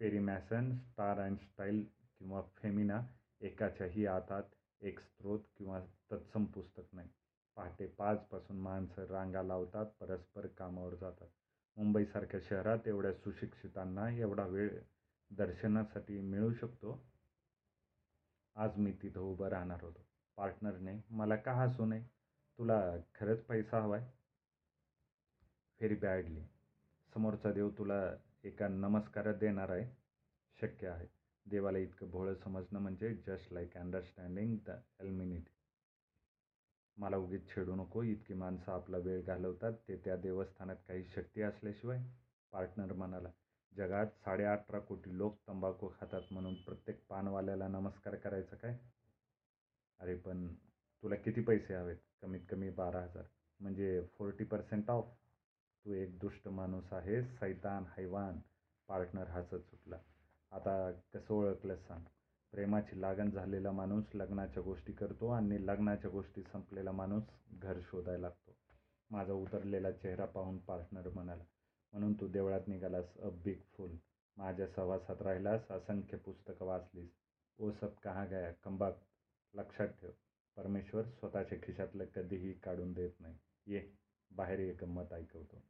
पेरीमॅसन 0.00 0.72
स्टार 0.78 1.18
अँड 1.20 1.38
स्टाईल 1.38 1.82
किंवा 2.18 2.42
फेमिना 2.56 3.00
एकाच्याही 3.40 4.06
हातात 4.06 4.42
एक 4.80 5.00
स्रोत 5.00 5.40
किंवा 5.56 5.80
तत्सम 6.12 6.44
पुस्तक 6.44 6.82
नाही. 6.92 7.08
पहाटे 7.56 7.86
पाचपासून 7.86 8.56
माणसं 8.56 9.06
रांगा 9.06 9.42
लावतात 9.42 9.86
परस्पर 10.00 10.46
कामावर 10.46 10.94
जातात. 10.94 11.28
मुंबईसारख्या 11.76 12.40
शहरात 12.42 12.78
एवढ्या 12.86 13.12
सुशिक्षितांना 13.12 14.08
एवढा 14.10 14.46
वेळ 14.46 14.70
दर्शनासाठी 15.30 16.20
मिळू 16.20 16.52
शकतो? 16.52 17.02
आज 18.56 18.76
मी 18.76 18.92
तिथं 18.92 19.20
उभं 19.20 19.48
राहणार 19.48 19.82
होतो. 19.82 20.06
पार्टनरने 20.36 20.96
मला 21.10 21.36
का 21.36 21.52
हसू 21.52 21.84
नये? 21.84 22.02
तुला 22.58 22.96
खरंच 23.14 23.42
पैसा 23.42 23.80
हवाय? 23.80 24.00
व्हेरी 25.80 25.94
बॅडली 25.94 26.42
समोरचा 27.14 27.52
देव 27.52 27.70
तुला 27.70 28.16
एका 28.44 28.68
नमस्कारात 28.68 29.34
देणार 29.34 29.70
आहे? 29.70 29.86
शक्य 30.60 30.88
आहे. 30.88 31.06
देवाला 31.46 31.78
इतकं 31.78 32.10
भोळं 32.10 32.34
समजणं 32.34 32.78
म्हणजे 32.78 33.14
just 33.26 33.52
like 33.52 33.76
understanding 33.76 34.56
the 34.66 34.70
enmity 35.00 35.59
मला 37.00 37.16
उगीच 37.16 37.54
छेडू 37.54 37.74
नको 37.74 38.02
इतकी 38.02 38.34
माणसं 38.34 38.72
आपला 38.72 38.98
वेळ 38.98 39.22
घालवतात 39.22 39.72
ते 39.88 39.96
त्या 39.96 40.16
देवस्थानात 40.16 40.76
काही 40.88 41.04
शक्ती 41.04 41.42
असल्याशिवाय 41.42 42.02
पार्टनर 42.52 42.92
म्हणाला 42.92 43.28
जगात 43.76 44.06
साडे 44.06 44.44
अठरा 44.44 44.78
कोटी 44.78 45.18
लोक 45.18 45.38
तंबाखू 45.48 45.88
खातात 46.00 46.22
म्हणून 46.30 46.54
प्रत्येक 46.54 47.06
पानवाल्याला 47.08 47.68
नमस्कार 47.68 48.14
करायचा 48.14 48.56
काय? 48.56 48.78
अरे 50.00 50.14
पण 50.14 50.54
तुला 51.02 51.16
किती 51.16 51.40
पैसे 51.40 51.74
हवेत? 51.74 51.96
कमीत 52.22 52.40
कमी 52.50 52.70
बारा 52.70 53.00
हजार. 53.00 53.24
म्हणजे 53.60 54.06
फोर्टी 54.18 54.44
पर्सेंट 54.44 54.90
ऑफ. 54.90 55.04
तू 55.84 55.92
एक 55.92 56.18
दुष्ट 56.18 56.48
माणूस 56.48 56.92
आहेस 56.92 57.38
सैतान 57.40 57.84
हैवान. 57.98 58.38
पार्टनर 58.88 59.28
हसत 59.28 59.54
सुटला. 59.54 59.96
आता 60.52 60.92
कसं 60.92 61.34
ओळखलंस 61.34 61.86
सांग? 61.88 62.04
प्रेमाची 62.52 63.00
लागण 63.00 63.30
झालेला 63.30 63.70
माणूस 63.72 64.04
लग्नाच्या 64.14 64.62
गोष्टी 64.62 64.92
करतो 64.92 65.28
आणि 65.28 65.66
लग्नाच्या 65.66 66.10
गोष्टी 66.10 66.42
संपलेला 66.42 66.92
माणूस 66.92 67.22
घर 67.52 67.78
शोधायला 67.82 68.20
लागतो. 68.20 68.56
माझा 69.10 69.32
उतरलेला 69.32 69.90
चेहरा 69.92 70.24
पाहून 70.24 70.58
पार्टनर 70.58 71.08
म्हणाला 71.08 71.44
म्हणून 71.92 72.12
तू 72.12 72.28
देवळात 72.28 72.68
निघालास 72.68 73.16
अ 73.18 73.28
बिग 73.44 73.60
फुल. 73.76 73.90
माझ्या 74.36 74.66
सहवासात 74.66 75.22
राहिलास 75.22 75.70
असंख्य 75.70 76.16
पुस्तकं 76.16 76.66
वाचलीस. 76.66 77.08
ओ 77.58 77.70
सब 77.70 77.94
कहा 78.04 78.24
गया? 78.24 78.50
कंबाक 78.64 78.98
लक्षात 79.54 79.88
ठेव. 80.00 80.10
परमेश्वर 80.56 81.02
स्वतःच्या 81.02 81.58
खिशातलं 81.62 82.04
कधीही 82.14 82.52
काढून 82.52 82.92
देत 82.92 83.20
नाही. 83.20 83.36
ये 83.66 83.82
बाहेर 84.30 84.58
एक 84.58 84.84
गंमत 84.84 85.12
ऐकवतो. 85.12 85.62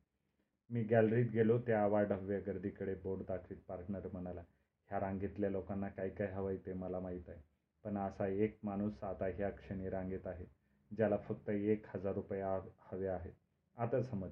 मी 0.70 0.82
गॅलरीत 0.82 1.30
गेलो 1.30 1.58
त्या 1.58 1.82
अवाढव्य 1.84 2.40
गर्दीकडे 2.40 2.94
बोट 2.94 3.18
दाखवीत 3.28 3.58
पार्टनर 3.68 4.06
म्हणाला 4.12 4.42
ह्या 4.90 5.00
रांगेतल्या 5.00 5.50
लोकांना 5.50 5.88
काय 5.88 6.08
काय 6.10 6.26
आहे 6.28 6.56
ते 6.66 6.72
मला 6.72 7.00
माहीत 7.00 7.28
आहे. 7.28 7.40
पण 7.84 7.96
असा 7.98 8.26
एक 8.26 8.58
माणूस 8.62 9.02
आता 9.04 9.26
ह्या 9.26 9.50
क्षणी 9.50 9.88
रांगेत 9.90 10.26
आहे 10.26 10.44
ज्याला 10.90 11.16
फक्त 11.18 11.50
एक 11.50 11.86
हजार 11.94 12.14
रुपये 12.14 12.40
हवे 12.90 13.06
आहेत. 13.08 13.32
आता 13.76 14.02
समज 14.02 14.30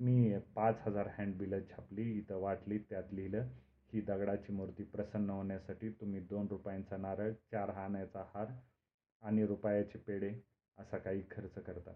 मी 0.00 0.38
पाच 0.54 0.80
हजार 0.82 1.08
हँडबिलं 1.12 1.60
छापली 1.70 2.02
इथं 2.18 2.40
वाटली 2.40 2.78
त्यात 2.78 3.12
लिहिलं 3.12 3.48
ही 3.92 4.00
दगडाची 4.00 4.52
मूर्ती 4.52 4.84
प्रसन्न 4.84 5.30
होण्यासाठी 5.30 5.90
तुम्ही 5.90 6.20
दोन 6.20 6.46
रुपयांचा 6.50 6.96
नारळ 6.96 7.32
चार 7.52 7.70
हाण्याचा 7.70 8.22
हार 8.34 8.52
आणि 9.22 9.46
रुपयाचे 9.46 9.98
पेढे 9.98 10.32
असा 10.78 10.98
काही 10.98 11.22
खर्च 11.30 11.54
करता. 11.56 11.92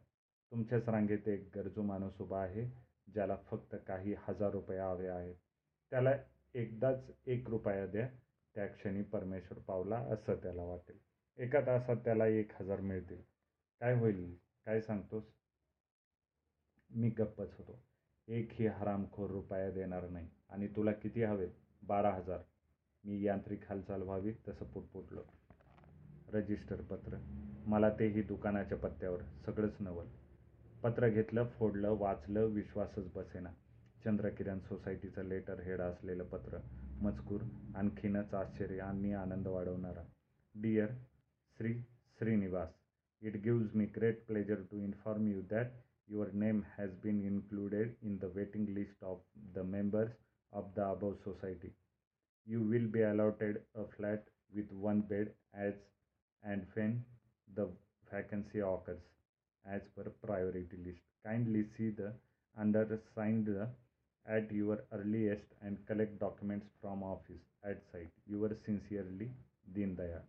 तुमच्याच 0.53 0.89
रांगेत 0.89 1.29
एक 1.29 1.49
गरजू 1.57 1.83
माणूस 1.83 2.21
उभा 2.21 2.41
आहे 2.41 2.65
ज्याला 3.15 3.37
फक्त 3.47 3.75
काही 3.87 4.15
हजार 4.19 4.51
रुपये 4.51 4.79
हवे 4.79 5.09
आहेत. 5.09 5.35
त्याला 5.93 6.13
एकदाच 6.55 7.11
एक 7.27 7.51
रुपया 7.51 7.87
द्या 7.87 8.09
त्या 8.55 8.67
क्षणी 8.67 9.03
परमेश्वर 9.03 9.59
पावला 9.59 9.97
असं 9.97 10.35
त्याला 10.35 10.63
वाटेल. 10.63 10.99
एका 11.39 11.61
तासात 11.61 11.97
त्याला 11.97 12.27
एक 12.27 12.63
हजार 12.63 12.81
मिळतील. 12.81 13.23
काय 13.81 13.95
होईल? 13.95 14.37
काय 14.67 14.81
सांगतोस? 14.81 15.25
मी 16.91 17.11
गप्पच 17.11 17.55
होतो. 17.59 17.85
एकही 18.29 18.67
हरामखोर 18.67 19.31
रुपया 19.31 19.71
देणार 19.71 20.09
नाही. 20.09 20.29
आणि 20.49 20.67
तुला 20.67 20.93
किती 20.93 21.23
हवेत 21.23 21.49
बारा 21.83 22.11
हजार. 22.11 22.39
मी 23.05 23.23
यांत्रिक 23.23 23.61
हालचाल 23.69 24.03
व्हावी 24.03 24.33
तसं 24.49 24.65
पुटपुटलो 24.65 25.21
रजिस्टर 26.33 26.81
पत्र. 26.81 27.17
मला 27.67 27.91
तेही 27.91 28.23
दुकानाच्या 28.23 28.79
पत्त्यावर. 28.79 29.23
सगळंच 29.47 29.77
नवल. 29.81 30.07
पत्र 30.83 31.09
घेतलं 31.09 31.49
फोडलं 31.49 31.91
वाचलं 31.91 32.45
विश्वासच 32.45 33.13
बसेना. 33.13 33.51
चंद्रकिरण 34.05 34.59
सोसायटीचं 34.59 35.25
लेटर 35.25 35.61
हेड 35.61 35.81
असलेलं 35.81 36.25
पत्र 36.25 36.59
मजकूर 37.03 37.43
आणखीनच 37.77 38.35
आश्चर्य 38.35 38.81
आणि 38.81 39.13
आनंद 39.13 39.47
वाढवणारा. 39.47 40.03
Dear 40.55 40.93
Shri 41.61 41.75
Srinivas 42.21 42.69
it 43.23 43.37
gives 43.45 43.75
me 43.75 43.87
great 43.97 44.25
pleasure 44.27 44.63
to 44.71 44.81
inform 44.81 45.27
you 45.29 45.43
that 45.51 45.71
your 46.09 46.33
name 46.35 46.61
has 46.69 46.95
been 47.03 47.21
included 47.27 47.93
in 48.03 48.17
the 48.17 48.31
waiting 48.35 48.69
list 48.69 49.05
of 49.05 49.23
the 49.55 49.65
members 49.67 50.13
of 50.53 50.73
the 50.77 50.81
above 50.81 51.15
society 51.15 51.73
you 52.47 52.63
will 52.65 52.91
be 52.91 53.03
allotted 53.03 53.59
a 53.75 53.85
flat 53.97 54.29
with 54.53 54.73
one 54.81 55.01
bed 55.09 55.29
as 55.55 55.73
and 56.43 56.65
when 56.75 57.01
the 57.49 57.61
vacancy 58.09 58.61
occurs 58.67 59.01
as 59.65 59.89
per 59.97 60.09
priority 60.23 60.85
list 60.85 61.03
kindly 61.25 61.63
see 61.67 61.91
the 61.93 62.13
undersigned 62.57 63.49
at 64.27 64.53
your 64.53 64.85
earliest 64.93 65.47
and 65.63 65.79
collect 65.87 66.19
documents 66.19 66.67
from 66.81 67.03
office 67.03 67.41
at 67.63 67.83
site. 67.91 68.13
Your 68.27 68.51
sincerely, 68.67 69.29
Deendayal 69.67 70.21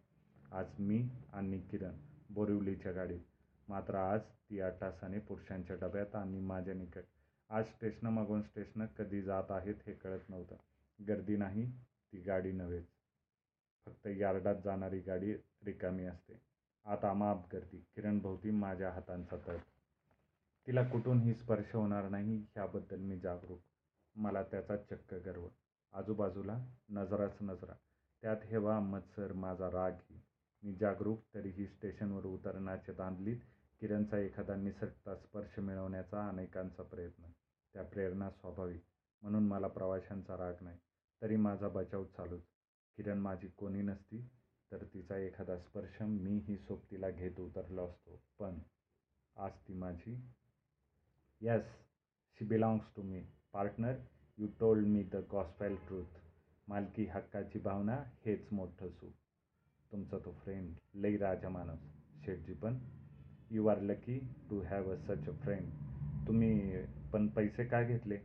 आज 0.51 0.80
मी 0.80 0.98
आणि 1.34 1.60
किरण 1.70 1.96
बोरिवलीच्या 2.30 2.92
गाडीत 2.92 3.22
मात्र 3.68 3.96
आज 3.96 4.20
ती 4.50 4.60
आठ 4.62 4.80
तासाने 4.82 5.20
पुरुषांच्या 5.20 5.75
डब्यात 5.82 6.15
आणि 6.15 6.39
माझ्या 6.42 6.74
निकट 6.74 7.03
आज 7.50 7.63
स्टेशनं 7.65 8.10
मागून 8.10 8.42
स्टेशनं 8.42 8.86
कधी 8.98 9.22
जात 9.22 9.51
आहेत 9.51 9.82
हे 9.88 9.94
कळत 9.94 10.30
नव्हतं 10.30 10.56
गर्दी 11.00 11.38
नाही 11.38 11.65
ती 11.65 12.22
गाडी 12.22 12.51
नव्हेच 12.51 12.86
फक्त 14.43 14.62
जाणारी 14.63 15.00
गाडी 15.00 15.33
रिकामी 15.65 16.05
असते. 16.05 16.41
आता 16.85 17.13
माप 17.13 17.53
गर्दी. 17.53 17.77
किरण 17.77 18.19
भोवती 18.19 18.51
माझ्या 18.51 18.91
हातांचा 18.91 19.38
तट 19.38 19.59
तिला 20.67 20.83
कुठूनही 20.83 21.33
स्पर्श 21.33 21.75
होणार 21.75 22.09
नाही 22.09 22.38
ह्याबद्दल 22.38 23.00
मी 23.00 23.19
जागरूक. 23.19 23.59
मला 24.15 24.43
त्याचा 24.43 24.77
चक्क 24.77 25.13
गर्व. 25.13 25.47
आजूबाजूला 25.93 26.65
नजराच 26.89 27.38
नजरा. 27.41 27.73
त्यात 28.21 28.38
हेवा 28.43 28.79
मत्सर 28.79 29.33
माझा 29.33 29.71
रागही 29.71 30.21
मी 30.63 30.73
जागरूक 30.73 31.19
तरीही 31.35 31.67
स्टेशनवर 31.67 32.25
उतरण्याच्या 32.25 32.95
दांदलीत 32.95 33.38
किरणचा 33.79 34.17
एखादा 34.17 34.55
निसटता 34.55 35.15
स्पर्श 35.15 35.59
मिळवण्याचा 35.59 36.27
अनेकांचा 36.27 36.83
प्रयत्न. 36.83 37.23
त्या 37.73 37.83
प्रेरणा 37.83 38.29
स्वाभाविक. 38.29 38.81
म्हणून 39.21 39.47
मला 39.47 39.67
प्रवाशांचा 39.67 40.38
राग 40.38 40.53
नाही. 40.62 40.77
तरी 41.21 41.35
माझा 41.35 41.67
बचाव 41.67 42.03
चालूच. 42.03 42.52
किरण 42.97 43.17
माझी 43.17 43.47
कोणी 43.47 43.81
नसती 43.81 44.21
तर 44.71 44.83
तिचा 44.93 45.17
एखादा 45.17 45.57
स्पर्श 45.57 46.01
मीही 46.01 46.57
सोबतीला 46.57 47.09
घेत 47.09 47.39
उतरलो 47.39 47.85
असतो. 47.88 48.19
पण 48.39 48.59
आज 49.35 49.51
ती 49.67 49.73
माझी. 49.73 50.13
Yes 51.41 51.63
she 52.39 52.45
belongs 52.45 52.85
to 52.95 53.01
me 53.01 53.21
partner 53.53 53.97
you 54.38 54.47
told 54.59 54.88
me 54.88 55.03
the 55.03 55.15
gospel 55.31 55.75
truth 55.88 56.19
मालकी 56.67 57.05
हक्काची 57.05 57.59
भावना 57.59 57.95
हेच 58.25 58.47
मोठं 58.51 58.89
सुख. 58.89 59.12
तुमचा 59.91 60.17
तो 60.17 60.31
फ्रेंड 60.43 60.73
लई 60.95 61.17
राजा 61.17 61.50
माणूस. 61.50 61.79
शेठजी 62.25 62.53
पण. 62.53 62.77
You 63.51 63.67
are 63.67 63.81
lucky 63.81 64.19
to 64.50 64.62
have 64.62 64.91
a 64.91 64.95
such 64.97 65.27
a 65.29 65.33
friend 65.43 65.69
तुम्ही 66.27 66.85
पण 67.12 67.27
पैसे 67.27 67.65
का 67.65 67.81
घेतले? 67.83 68.17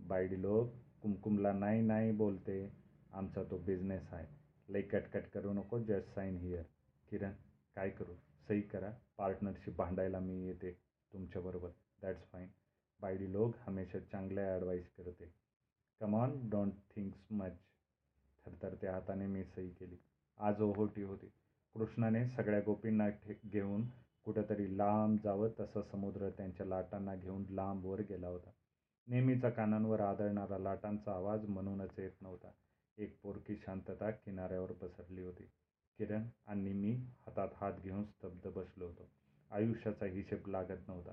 बायडी 0.00 0.40
लोक 0.42 0.72
कुमकुमला 1.02 1.52
नाही 1.52 1.80
नाही 1.82 2.12
बोलते. 2.12 2.83
आमचा 3.14 3.42
तो 3.42 3.58
बिझनेस 3.58 4.12
आहे. 4.12 4.26
लई 4.68 4.82
कटकट 4.82 5.26
करू 5.34 5.52
नको 5.52 5.78
जस्ट 5.78 6.14
साईन 6.14 6.36
हिअर 6.36 6.62
किरण 7.10 7.32
काय 7.74 7.90
करू? 7.90 8.14
सही 8.48 8.60
करा. 8.60 8.90
पार्टनरशिप 9.18 9.76
भांडायला 9.76 10.18
मी 10.18 10.46
येते 10.46 10.72
तुमच्याबरोबर 11.12 11.68
दॅट्स 12.02 12.22
फाईन 12.32 12.48
बायडी 13.00 13.32
लोक 13.32 13.54
हमेशा 13.60 13.98
चांगल्या 13.98 14.54
ॲडवाईस 14.54 14.88
करते. 14.98 15.30
Come 16.00 16.14
on 16.16 16.48
don't 16.50 16.72
thinks 16.96 17.18
much 17.30 17.52
थरथरत्या 18.46 18.92
हाताने 18.92 19.26
मी 19.26 19.44
सही 19.44 19.70
केली. 19.70 19.96
आज 20.38 20.60
ओहोटी 20.60 21.02
होती. 21.02 21.26
कृष्णाने 21.74 22.28
सगळ्या 22.28 22.60
गोपींना 22.60 23.08
ठे 23.08 23.38
घेऊन 23.46 23.86
कुठंतरी 24.24 24.78
लांब 24.78 25.18
जावं 25.24 25.48
तसं 25.60 25.82
समुद्र 25.82 26.30
त्यांच्या 26.30 26.66
लाटांना 26.66 27.14
घेऊन 27.14 27.44
लांबवर 27.50 28.00
गेला 28.00 28.28
होता. 28.28 28.50
नेहमीचा 29.06 29.50
कानांवर 29.50 30.00
आदळणारा 30.00 30.58
लाटांचा 30.58 31.12
आवाज 31.12 31.46
म्हणूनच 31.48 31.98
येत 31.98 32.22
नव्हता. 32.22 32.50
एक 32.98 33.18
पोरकी 33.22 33.56
शांतता 33.56 34.10
किनाऱ्यावर 34.10 34.72
पसरली 34.72 35.22
होती. 35.22 35.42
किरण 35.98 36.26
आणि 36.46 36.72
मी 36.72 36.92
हातात 36.94 37.48
हात 37.56 37.72
घेऊन 37.84 38.04
स्तब्ध 38.04 38.48
बसलो 38.50 38.86
होतो. 38.86 39.10
आयुष्याचा 39.50 40.06
हिशेब 40.06 40.46
लागत 40.46 40.88
नव्हता. 40.88 41.12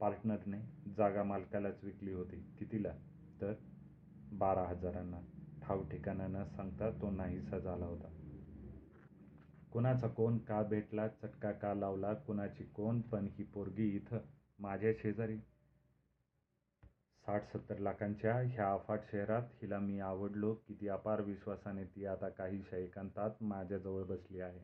पार्टनरने 0.00 0.60
जागा 0.96 1.22
मालकालाच 1.22 1.84
विकली 1.84 2.12
होती. 2.12 2.36
कितीला? 2.58 2.92
तर 3.40 3.54
बारा 4.32 4.62
हजारांना. 4.62 5.20
ठाव 5.62 5.88
ठिकाणा 5.88 6.26
न 6.26 6.44
सांगता 6.44 6.90
तो 6.90 7.10
नाहीसा 7.10 7.58
झाला 7.58 7.86
होता. 7.86 8.08
कुणाचा 9.72 10.08
कोण 10.08 10.38
का 10.38 10.62
भेटला 10.62 11.08
चटका 11.08 11.52
का 11.52 11.74
लावला 11.74 12.14
कुणाची 12.14 12.64
कोण 12.64 13.00
पण 13.00 13.28
ही 13.38 13.44
पोरगी 13.44 13.88
इथं 13.88 14.18
माझ्या 14.58 14.92
शेजारी 14.98 15.38
साठ 17.30 17.52
सत्तर 17.52 17.78
लाखांच्या 17.78 18.32
ह्या 18.34 18.72
अफाट 18.72 19.00
शहरात 19.10 19.42
हिला 19.62 19.78
मी 19.78 19.98
आवडलो 20.00 20.52
किती 20.68 20.88
अपार 20.88 21.20
विश्वासाने 21.20 21.84
ती 21.84 22.06
आता 22.06 22.28
काहीशा 22.28 22.76
एकांतात 22.76 23.42
माझ्याजवळ 23.42 24.04
बसली 24.04 24.40
आहे. 24.40 24.60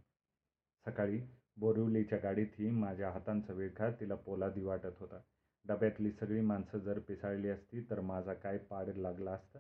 सकाळी 0.87 1.21
बोरिवलीच्या 1.57 2.19
गाडीत 2.19 2.59
ही 2.59 2.71
माझ्या 2.71 3.11
हातांचा 3.11 3.53
विळखा 3.53 3.91
तिला 3.91 4.15
पोलादी 4.15 4.63
वाटत 4.63 4.99
होता. 5.01 5.21
डब्यातली 5.65 6.11
सगळी 6.11 6.41
माणसं 6.41 6.79
जर 6.79 6.99
पिसाळली 6.99 7.49
असती 7.49 7.81
तर 7.91 8.01
माझा 8.01 8.35
काय 8.35 8.59
पाड 8.59 8.89
लागला 8.97 9.31
असता? 9.31 9.59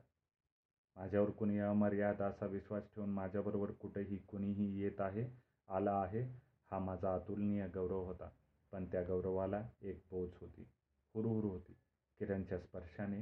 माझ्यावर 0.96 1.30
कुणी 1.30 1.58
अमर्याद 1.60 2.22
असा 2.22 2.46
विश्वास 2.46 2.82
ठेवून 2.94 3.10
माझ्याबरोबर 3.10 3.70
कुठेही 3.70 4.18
कुणीही 4.18 4.82
येत 4.82 5.00
आहे 5.00 5.28
आला 5.68 6.00
आहे 6.02 6.22
हा 6.70 6.78
माझा 6.78 7.14
अतुलनीय 7.14 7.66
गौरव 7.68 8.04
होता. 8.04 8.28
पण 8.72 8.84
त्या 8.84 9.02
गौरवाला 9.02 9.62
एक 9.82 10.02
बोच 10.10 10.36
होती. 10.40 10.68
हुरहुर 11.14 11.44
होती. 11.44 11.78
किरणच्या 12.18 12.58
स्पर्शाने 12.58 13.20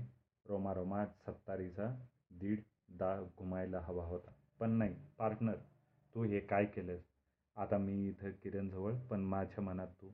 रोमारोमात 0.49 1.07
सत्तारीचा 1.07 2.01
दीड 2.31 2.61
दा 2.89 3.23
घुमायला 3.39 3.81
हवा 3.81 4.05
होता. 4.05 4.33
पण 4.61 4.71
नाही 4.71 4.95
पार्टनर 5.19 5.57
तू 6.15 6.25
हे 6.25 6.41
काय 6.41 6.65
केलंस? 6.65 7.01
आता 7.57 7.79
मी 7.79 8.09
इथं 8.09 8.31
किरणजवळ 8.31 8.95
पण 8.95 9.21
माझ्या 9.21 9.65
मनात 9.65 9.87
तू. 9.87 10.11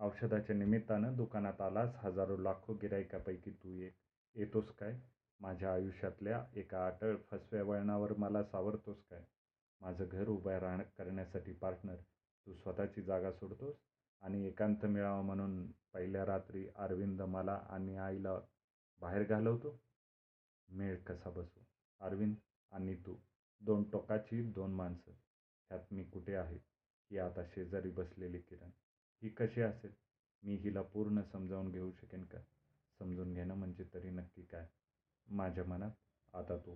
औषधाच्या 0.00 0.56
निमित्तानं 0.56 1.16
दुकानात 1.16 1.60
आलास 1.60 1.94
हजारो 1.96 2.36
लाखो 2.36 2.74
गिरायकापैकी 2.74 3.50
तू 3.50 3.80
एक. 3.80 3.94
येतोस 4.34 4.70
काय? 4.70 5.00
माझ्या 5.40 5.72
आयुष्यातल्या 5.74 6.44
एका 6.56 6.86
अटळ 6.86 7.16
फसव्या 7.30 7.62
वळणावर 7.62 8.12
मला 8.12 8.42
सावरतोस 8.42 9.04
काय? 9.10 9.24
माझं 9.80 10.04
घर 10.12 10.28
उभं 10.28 10.58
राहण 10.58 10.82
करण्यासाठी 10.98 11.52
पार्टनर 11.52 11.96
तू 12.46 12.54
स्वतःची 12.54 13.02
जागा 13.02 13.32
सोडतोस? 13.32 13.74
आणि 14.22 14.46
एकांत 14.46 14.86
मिळावा 14.86 15.22
म्हणून 15.22 15.72
पहिल्या 15.72 16.26
रात्री 16.26 16.68
अरविंद 16.76 17.22
मला 17.22 17.54
आणि 17.70 17.96
आईला 17.96 18.40
बाहेर 19.00 19.22
घालवतो. 19.22 19.82
मेळ 20.68 21.02
कसा 21.02 21.30
बसू? 21.30 21.60
अरविंद 22.00 22.34
आणि 22.70 22.94
तू 22.94 23.16
दोन 23.60 23.90
टोकाची 23.90 24.42
दोन 24.42 24.72
माणसं. 24.72 25.10
ह्यात 25.10 25.92
मी 25.92 26.04
कुठे 26.04 26.34
आहे? 26.34 26.56
ही 27.10 27.18
आता 27.18 27.44
शेजारी 27.44 27.90
बसलेली 27.90 28.38
किरण. 28.38 28.70
ही 29.22 29.28
कशी 29.28 29.60
असेल? 29.60 29.92
मी 30.42 30.56
हिला 30.56 30.82
पूर्ण 30.82 31.22
समजावून 31.22 31.72
घेऊ 31.72 31.90
शकेन 31.92 32.24
का? 32.24 32.38
समजून 32.98 33.34
घेणं 33.34 33.54
म्हणजे 33.54 33.84
तरी 33.94 34.10
नक्की 34.10 34.42
काय? 34.42 34.68
माझ्या 35.26 35.64
मनात 35.64 35.90
आता 36.34 36.56
तू. 36.56 36.74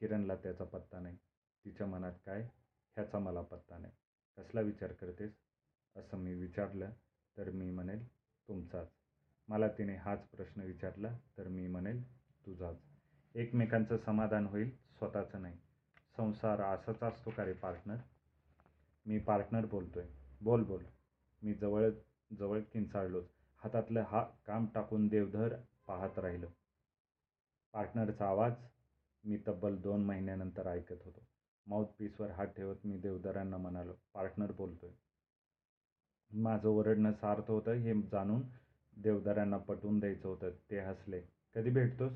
किरणला 0.00 0.36
त्याचा 0.36 0.64
पत्ता 0.64 1.00
नाही. 1.00 1.16
तिच्या 1.64 1.86
मनात 1.86 2.12
काय? 2.26 2.42
ह्याचा 2.96 3.18
मला 3.18 3.42
पत्ता 3.42 3.78
नाही. 3.78 3.92
कसला 4.40 4.60
विचार 4.60 4.92
करतेस? 4.92 5.32
असं 5.96 6.16
मी 6.16 6.34
विचारलं 6.34 6.90
तर 7.36 7.50
मी 7.50 7.70
म्हणेल 7.70 8.08
तुमचाच. 8.48 8.88
मला 9.48 9.68
तिने 9.68 9.96
हाच 9.96 10.28
प्रश्न 10.28 10.60
विचारला 10.60 11.18
तर 11.38 11.48
मी 11.48 11.66
म्हणेल 11.66 12.02
तुझाच. 12.46 12.76
एकमेकांचं 13.34 13.96
समाधान 13.96 14.46
होईल 14.46 14.70
स्वतःचं 14.98 15.42
नाही. 15.42 15.58
संसार 16.16 16.60
असाच 16.60 17.02
असतो 17.02 17.30
का 17.30 17.44
रे 17.44 17.52
पार्टनर? 17.52 17.96
मी 19.06 19.18
पार्टनर 19.18 19.66
बोलतोय. 19.66 20.06
बोल 20.40 20.64
बोल. 20.64 20.84
मी 21.42 21.54
जवळ 21.54 21.90
जवळ 22.38 22.60
किंचाळलोच. 22.60 23.30
हातातलं 23.56 24.00
हा 24.00 24.24
काम 24.46 24.66
टाकून 24.74 25.08
देवधर 25.08 25.56
पाहत 25.86 26.18
राहिलो. 26.18 26.46
पार्टनरचा 27.72 28.26
आवाज 28.26 28.52
मी 29.24 29.38
तब्बल 29.48 29.76
दोन 29.76 30.04
महिन्यानंतर 30.04 30.66
ऐकत 30.66 31.02
होतो. 31.04 31.29
माउथपीसवर 31.70 32.30
हात 32.30 32.46
ठेवत 32.46 32.76
मी 32.84 32.96
देवदारांना 32.98 33.56
म्हणालो 33.56 33.92
पार्टनर 34.14 34.52
बोलतोय. 34.52 34.90
माझं 36.30 36.68
ओरडणं 36.68 37.12
सार्थ 37.12 37.50
होतं 37.50 37.72
हे 37.72 37.92
जाणून 38.02 38.42
देवदारांना 38.96 39.56
पटवून 39.58 39.98
द्यायचं 40.00 40.28
होतं. 40.28 40.50
ते 40.70 40.80
हसले 40.80 41.20
कधी 41.54 41.70
भेटतोस? 41.70 42.12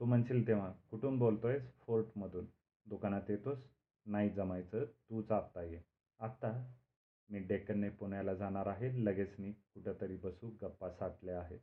तू 0.00 0.04
म्हणशील 0.04 0.46
तेव्हा. 0.46 0.72
कुठून 0.90 1.18
बोलतोयस? 1.18 1.62
फोर्टमधून. 1.86 2.46
दुकानात 2.86 3.30
येतोस? 3.30 3.58
नाही 4.06 4.30
जमायचं 4.30 4.84
तूच 4.84 5.30
आत्ता 5.30 5.62
ये. 5.62 5.80
आत्ता? 6.20 6.52
मी 7.28 7.38
डेक्कनने 7.38 7.88
पुण्याला 7.88 8.34
जाणार 8.34 8.66
आहे 8.66 9.04
लगेच 9.04 9.34
मी 9.38 9.52
कुठंतरी 9.52 10.16
बसू 10.16 10.50
गप्पा 10.62 10.90
साठल्या 10.90 11.40
आहेत. 11.40 11.60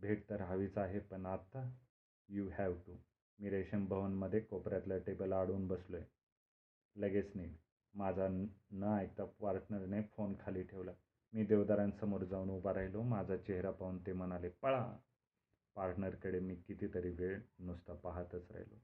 भेट 0.00 0.28
तर 0.30 0.40
हवीच 0.40 0.78
आहे 0.78 0.98
पण 0.98 1.26
आत्ता? 1.26 1.68
यू 2.28 2.48
हॅव 2.48 2.74
टू 2.74 2.96
मी 3.38 3.50
रेशम 3.50 3.86
भवनमध्ये 3.86 4.40
कोपऱ्यातलं 4.40 4.98
टेबल 4.98 5.32
आडून 5.32 5.68
बसलो 5.68 5.96
आहे 5.96 6.21
लगेच 6.96 7.36
निघ 7.36 7.50
माझा 7.94 8.26
न 8.28 8.96
ऐकता 9.00 9.24
पार्टनरने 9.24 10.02
फोन 10.16 10.34
खाली 10.40 10.62
ठेवला. 10.62 10.92
मी 11.32 11.44
देवदारांसमोर 11.44 12.24
जाऊन 12.24 12.50
उभा 12.50 12.72
राहिलो. 12.74 13.02
माझा 13.02 13.36
चेहरा 13.36 13.70
पाहून 13.70 13.98
ते 14.06 14.12
म्हणाले 14.12 14.48
पळा. 14.48 14.98
पार्टनरकडे 15.76 16.40
मी 16.40 16.54
कितीतरी 16.56 17.10
वेळ 17.10 17.40
नुसता 17.58 17.94
पाहतच 17.94 18.50
राहिलो. 18.50 18.76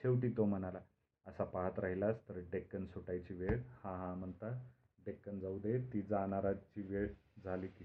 शेवटी 0.00 0.28
तो 0.36 0.44
म्हणाला 0.44 0.80
असा 1.26 1.44
पाहत 1.44 1.78
राहिलास 1.78 2.28
तर 2.28 2.38
डेक्कन 2.52 2.86
सुटायची 2.86 3.34
वेळ. 3.34 3.60
हा 3.84 3.96
हा 3.96 4.14
म्हणता 4.14 4.70
डेक्कन 5.04 5.40
जाऊ 5.40 5.58
दे 5.58 5.78
ती 5.92 6.02
जाणाराची 6.02 6.82
वेळ 6.82 7.08
झाली 7.44 7.68
की. 7.68 7.84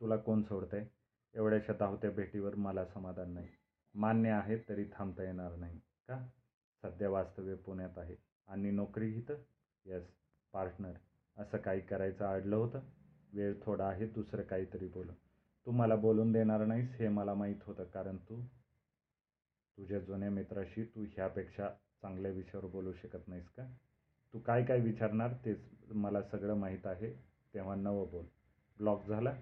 तुला 0.00 0.16
कोण 0.16 0.42
सोडतंय? 0.42 0.86
एवढ्याशा 1.34 1.72
धावत्या 1.72 2.10
भेटीवर 2.10 2.54
मला 2.54 2.84
समाधान 2.84 3.30
नाही. 3.30 3.48
मान्य 3.94 4.30
आहे 4.30 4.56
तरी 4.68 4.84
थांबता 4.92 5.22
येणार 5.22 5.56
नाही. 5.56 5.78
का? 5.78 6.28
सध्या 6.82 7.10
वास्तव्य 7.10 7.54
पुण्यात 7.54 7.98
आहे. 7.98 8.16
आणि 8.48 8.70
नोकरी 8.70 9.14
इथं? 9.14 9.34
यस 9.86 10.02
पार्टनर 10.52 10.92
असं 11.36 11.58
काही 11.58 11.80
करायचं 11.80 12.24
अडलं 12.24 12.56
होतं? 12.56 12.80
वेळ 13.32 13.54
थोडा 13.62 13.86
आहे 13.86 14.06
दुसरं 14.06 14.42
काहीतरी 14.42 14.86
बोल. 14.86 15.08
तू 15.66 15.70
मला 15.70 15.96
बोलून 15.96 16.32
देणार 16.32 16.64
नाहीस 16.64 16.90
हे 16.90 17.08
मला 17.08 17.34
माहीत 17.34 17.56
होतं 17.64 17.84
कारण 17.84 18.16
तू 18.16 18.40
तुझ्या 19.76 19.98
जुन्या 19.98 20.30
मित्राशी 20.30 20.84
तू 20.84 21.04
ह्यापेक्षा 21.04 21.68
चांगल्या 22.02 22.30
विषयावर 22.30 22.66
बोलू 22.66 22.92
शकत 22.92 23.28
नाहीस 23.28 23.48
का? 23.48 23.64
तू 24.32 24.38
काय 24.38 24.64
काय 24.64 24.80
विचारणार 24.80 25.32
तेच 25.44 25.58
मला 25.88 26.22
सगळं 26.22 26.54
माहीत 26.54 26.86
आहे 26.86 27.12
तेव्हा 27.54 27.74
नवं 27.74 28.10
बोल. 28.10 28.24
ब्लॉक 28.78 29.06
झाला? 29.06 29.34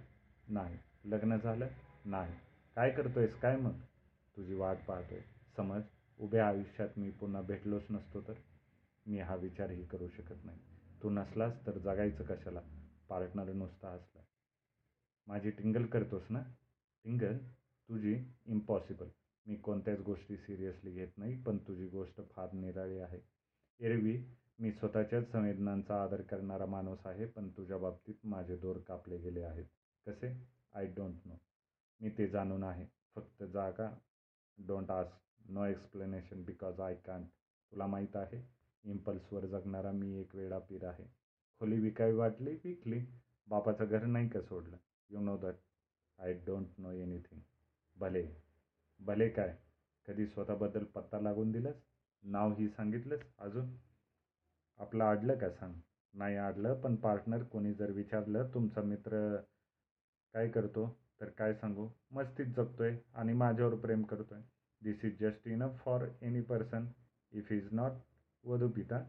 नाही. 0.48 0.78
लग्न 1.04 1.36
झालं? 1.36 1.66
नाही. 2.04 2.32
काय 2.74 2.90
करतोयस? 2.90 3.40
काय 3.40 3.56
मग? 3.56 3.72
तुझी 4.36 4.54
वाट 4.54 4.76
पाहतोय. 4.88 5.20
समज 5.56 5.82
उभ्या 6.18 6.46
आयुष्यात 6.48 6.88
मी 6.96 7.10
पुन्हा 7.10 7.42
भेटलोच 7.42 7.82
नसतो 7.90 8.20
तर 8.20 8.34
मी 9.06 9.18
हा 9.18 9.34
विचारही 9.34 9.84
करू 9.84 10.08
शकत 10.08 10.44
नाही. 10.44 10.58
तू 11.02 11.10
नसलास 11.10 11.66
तर 11.66 11.78
जगायचं 11.78 12.24
कशाला? 12.24 12.60
पार्टनर 13.08 13.52
नुसता 13.52 13.88
हसला. 13.88 14.22
माझी 15.26 15.50
टिंगल 15.50 15.86
करतोस 15.86 16.26
ना? 16.30 16.42
टिंगल? 17.04 17.36
तुझी 17.88 18.14
इम्पॉसिबल 18.46 19.08
मी 19.46 19.56
कोणत्याच 19.56 20.00
गोष्टी 20.00 20.36
सिरियसली 20.36 20.92
घेत 20.92 21.18
नाही 21.18 21.42
पण 21.42 21.58
तुझी 21.58 21.86
गोष्ट 21.86 22.20
फार 22.30 22.52
निराळी 22.52 22.98
आहे. 22.98 23.20
एरवी 23.80 24.16
मी 24.58 24.72
स्वतःच्याच 24.72 25.30
संवेदनांचा 25.32 26.02
आदर 26.02 26.20
करणारा 26.22 26.66
माणूस 26.66 27.06
आहे 27.06 27.26
पण 27.26 27.48
तुझ्या 27.48 27.78
बाबतीत 27.78 28.14
माझे 28.24 28.56
दोर 28.56 28.78
कापले 28.78 29.18
गेले 29.18 29.42
आहेत. 29.42 29.66
कसे? 30.06 30.32
आय 30.74 30.86
डोंट 30.86 31.14
नो 31.24 31.34
मी 32.00 32.10
ते 32.10 32.26
जाणून 32.26 32.62
आहे. 32.62 32.86
फक्त 33.14 33.42
जागा. 33.42 33.98
Don't 34.58 34.90
ask 34.90 35.25
no 35.48 35.64
explanation 35.64 36.44
because 36.44 36.80
I 36.80 36.94
can't 36.94 37.26
तुला 37.72 37.86
माहीत 37.86 38.16
आहे? 38.16 38.42
इम्पल्सवर 38.84 39.46
जगणारा 39.46 39.90
मी 39.90 40.20
एक 40.20 40.34
वेळा 40.34 40.58
पीर 40.58 40.84
आहे. 40.84 41.04
खोली 41.60 41.78
विकावी 41.78 42.12
वाटली 42.12 42.54
विकली. 42.64 43.00
बापाचं 43.46 43.84
घर 43.84 44.04
नाही 44.04 44.28
का 44.28 44.40
सोडलं? 44.40 44.76
You 45.10 45.20
know 45.20 45.36
that 45.36 45.54
I 46.18 46.32
don't 46.32 46.66
know 46.78 46.90
anything 46.90 47.40
भले. 47.96 48.28
भले 49.00 49.28
काय? 49.28 49.56
कधी 50.08 50.26
स्वतःबद्दल 50.26 50.84
पत्ता 50.84 51.20
लागून 51.20 51.52
दिलास? 51.52 51.82
नाव 52.22 52.52
ही 52.52 52.68
सांगितलंस 52.68 53.20
अजून? 53.38 53.76
आपलं 54.78 55.04
आडलं 55.04 55.38
का 55.38 55.50
सांग? 55.50 55.74
नाही 56.14 56.36
आडलं 56.36 56.80
पण 56.80 56.96
पार्टनर 56.96 57.42
कोणी 57.42 57.74
जर 57.74 57.90
विचारलं 57.90 58.48
तुमचा 58.54 58.82
मित्र 58.82 59.36
काय 60.32 60.48
करतो? 60.48 61.00
तर 61.20 61.28
काय 61.28 61.54
सांगू? 61.54 61.88
मस्तीत 62.10 62.46
जगतोय 62.46 62.98
आणि 63.14 63.32
माझ्यावर 63.32 63.74
प्रेम 63.74 64.02
करतोय. 64.02 64.40
This 64.84 65.04
is 65.04 65.20
just 65.20 65.48
enough 65.48 65.70
for 65.84 66.08
any 66.22 66.40
person 66.40 66.86
if 67.32 67.52
is 67.52 67.68
not 67.72 67.92
वधू 68.44 68.68
पिता. 68.68 69.02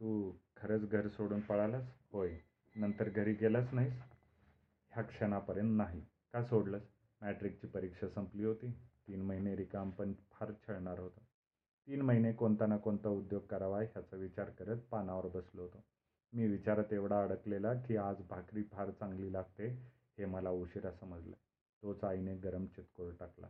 तू 0.00 0.32
खरंच 0.56 0.88
घर 0.90 1.08
सोडून 1.08 1.40
पळालास? 1.40 1.92
होय. 2.12 2.38
नंतर 2.76 3.08
घरी 3.08 3.32
गेलास 3.32 3.74
नाहीस? 3.74 3.92
ह्या 4.90 5.02
क्षणापर्यंत 5.02 5.76
नाही. 5.76 6.00
का 6.32 6.44
सोडलंस? 6.44 6.82
मॅट्रिकची 7.22 7.66
परीक्षा 7.66 8.08
संपली 8.08 8.44
होती. 8.44 8.72
तीन 9.08 9.22
महिने 9.22 9.56
रिकाम 9.56 9.90
पण 9.90 10.12
फार 10.30 10.52
छळणार 10.52 10.98
होतं. 10.98 11.20
तीन 11.86 12.02
महिने 12.02 12.32
कोणता 12.32 12.66
ना 12.66 12.76
कोणता 12.76 13.08
उद्योग 13.08 13.42
करावा 13.42 13.80
ह्याचा 13.80 14.16
विचार 14.16 14.50
करत 14.50 14.76
पानावर 14.90 15.26
बसलो 15.26 15.62
होतो. 15.62 15.84
मी 16.32 16.46
विचारात 16.46 16.92
एवढा 16.92 17.22
अडकलेला 17.22 17.74
की 17.74 17.96
आज 17.96 18.16
भाकरी 18.28 18.62
फार 18.62 18.90
चांगली 18.90 19.32
लागते 19.32 19.68
हे 20.18 20.24
मला 20.24 20.50
उशिरा 20.50 20.90
समजलं. 20.90 21.36
तोच 21.82 22.04
आईने 22.04 22.36
गरम 22.36 22.66
चितकोर 22.66 23.12
टाकला. 23.20 23.46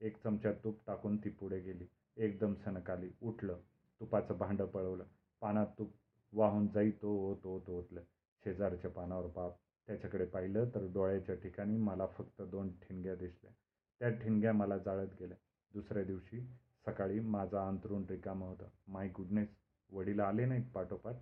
एक 0.00 0.16
चमचा 0.22 0.52
तूप 0.52 0.80
टाकून 0.86 1.16
ती 1.16 1.28
पुढे 1.28 1.60
गेली. 1.60 1.86
एकदम 2.16 2.54
सणकाली 2.54 3.10
उठलं. 3.22 3.58
तुपाचं 4.00 4.38
भांडं 4.38 4.66
पळवलं. 4.66 5.04
पानात 5.40 5.66
तूप 5.78 5.92
वाहून 6.32 6.68
जाई 6.68 6.90
तो 6.90 7.30
ओत 7.30 7.46
ओत 7.46 7.70
ओतलं 7.70 8.02
शेजारच्या 8.44 8.90
पानावर 8.90 9.26
बाप. 9.26 9.56
त्याच्याकडे 9.86 10.24
पाहिलं 10.24 10.68
तर 10.74 10.86
डोळ्याच्या 10.92 11.34
ठिकाणी 11.34 11.76
मला 11.76 12.06
फक्त 12.06 12.42
दोन 12.42 12.72
ठिणग्या 12.72 13.14
दिसल्या. 13.14 13.52
त्या 14.00 14.08
ठिणग्या 14.08 14.52
मला 14.52 14.78
जाळत 14.78 15.08
गेल्या. 15.20 15.36
दुसऱ्या 15.72 16.04
दिवशी 16.04 16.40
सकाळी 16.86 17.20
माझा 17.20 17.68
अंतरून 17.68 18.04
रिकामं 18.10 18.46
होतं. 18.46 18.68
माय 18.88 19.08
गुडनेस 19.08 19.48
वडील 19.92 20.20
आले 20.20 20.44
नाहीत 20.44 20.70
पाठोपाठ. 20.74 21.16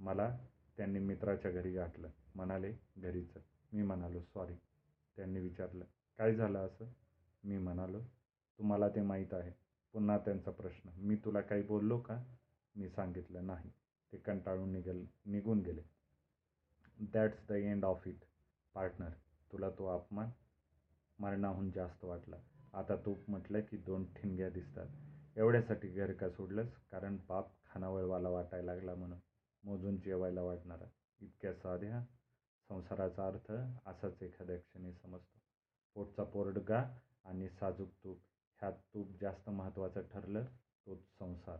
मला 0.00 0.38
त्यांनी 0.76 0.98
मित्राच्या 0.98 1.50
घरी 1.50 1.72
गाठलं. 1.72 2.08
म्हणाले 2.34 2.72
घरीचं. 2.98 3.40
मी 3.72 3.82
म्हणालो 3.82 4.20
सॉरी. 4.20 4.54
त्यांनी 5.16 5.40
विचारलं 5.40 5.84
काय 6.18 6.34
झालं 6.34 6.58
असं? 6.58 6.84
मी 7.48 7.58
म्हणालो 7.58 8.00
तुम्हाला 8.58 8.88
ते 8.88 9.02
माहीत 9.02 9.34
आहे. 9.34 9.52
पुन्हा 9.92 10.18
त्यांचा 10.18 10.50
प्रश्न. 10.50 10.90
मी 10.96 11.16
तुला 11.16 11.40
काही 11.40 11.62
बोललो 11.62 11.98
का? 11.98 12.24
मी 12.74 12.88
सांगितलं 12.88 13.46
नाही. 13.46 13.70
ते 14.12 14.16
कंटाळून 14.16 14.72
निघेल 14.72 15.06
निघून 15.24 15.60
गेले. 15.60 15.82
That's 17.00 17.48
the 17.48 17.52
end 17.52 17.84
of 17.84 18.02
it 18.06 18.18
partner 18.74 19.10
तुला 19.52 19.70
तो 19.70 19.86
अपमान 19.86 20.30
मरणाहून 21.18 21.70
जास्त 21.70 22.04
वाटला. 22.04 22.36
आता 22.72 22.96
तू 22.96 23.14
म्हटलं 23.28 23.60
की 23.60 23.76
दोन 23.76 24.04
ठिणग्या 24.14 24.50
दिसतात. 24.50 24.86
एवढ्यासाठी 25.36 25.88
घर 25.88 26.12
का 26.12 26.30
सोडलंस? 26.30 26.76
कारण 26.90 27.16
बाप 27.28 27.64
खानावळवाला 27.66 28.28
वाटायला 28.28 28.74
लागला 28.74 28.94
म्हणून. 28.94 29.18
मोजून 29.64 30.00
जेवायला 30.00 30.42
वाटणारा. 30.42 30.88
इतक्या 31.20 31.54
साध्या 31.54 32.04
संसाराचा 32.68 33.26
अर्थ 33.26 33.52
असाच 33.86 34.22
एखाद्या 34.22 34.56
क्षणी 34.56 34.92
समजतो. 34.92 35.38
पोटचा 35.94 36.24
पोरडगा 36.24 36.98
आणि 37.24 37.48
साजूक 37.48 37.88
तूप. 38.04 38.18
ह्यात 38.60 38.72
तूप 38.94 39.08
जास्त 39.20 39.50
महत्त्वाचं 39.50 40.02
ठरलं 40.02 40.44
तोच 40.86 40.98
संसार. 41.18 41.56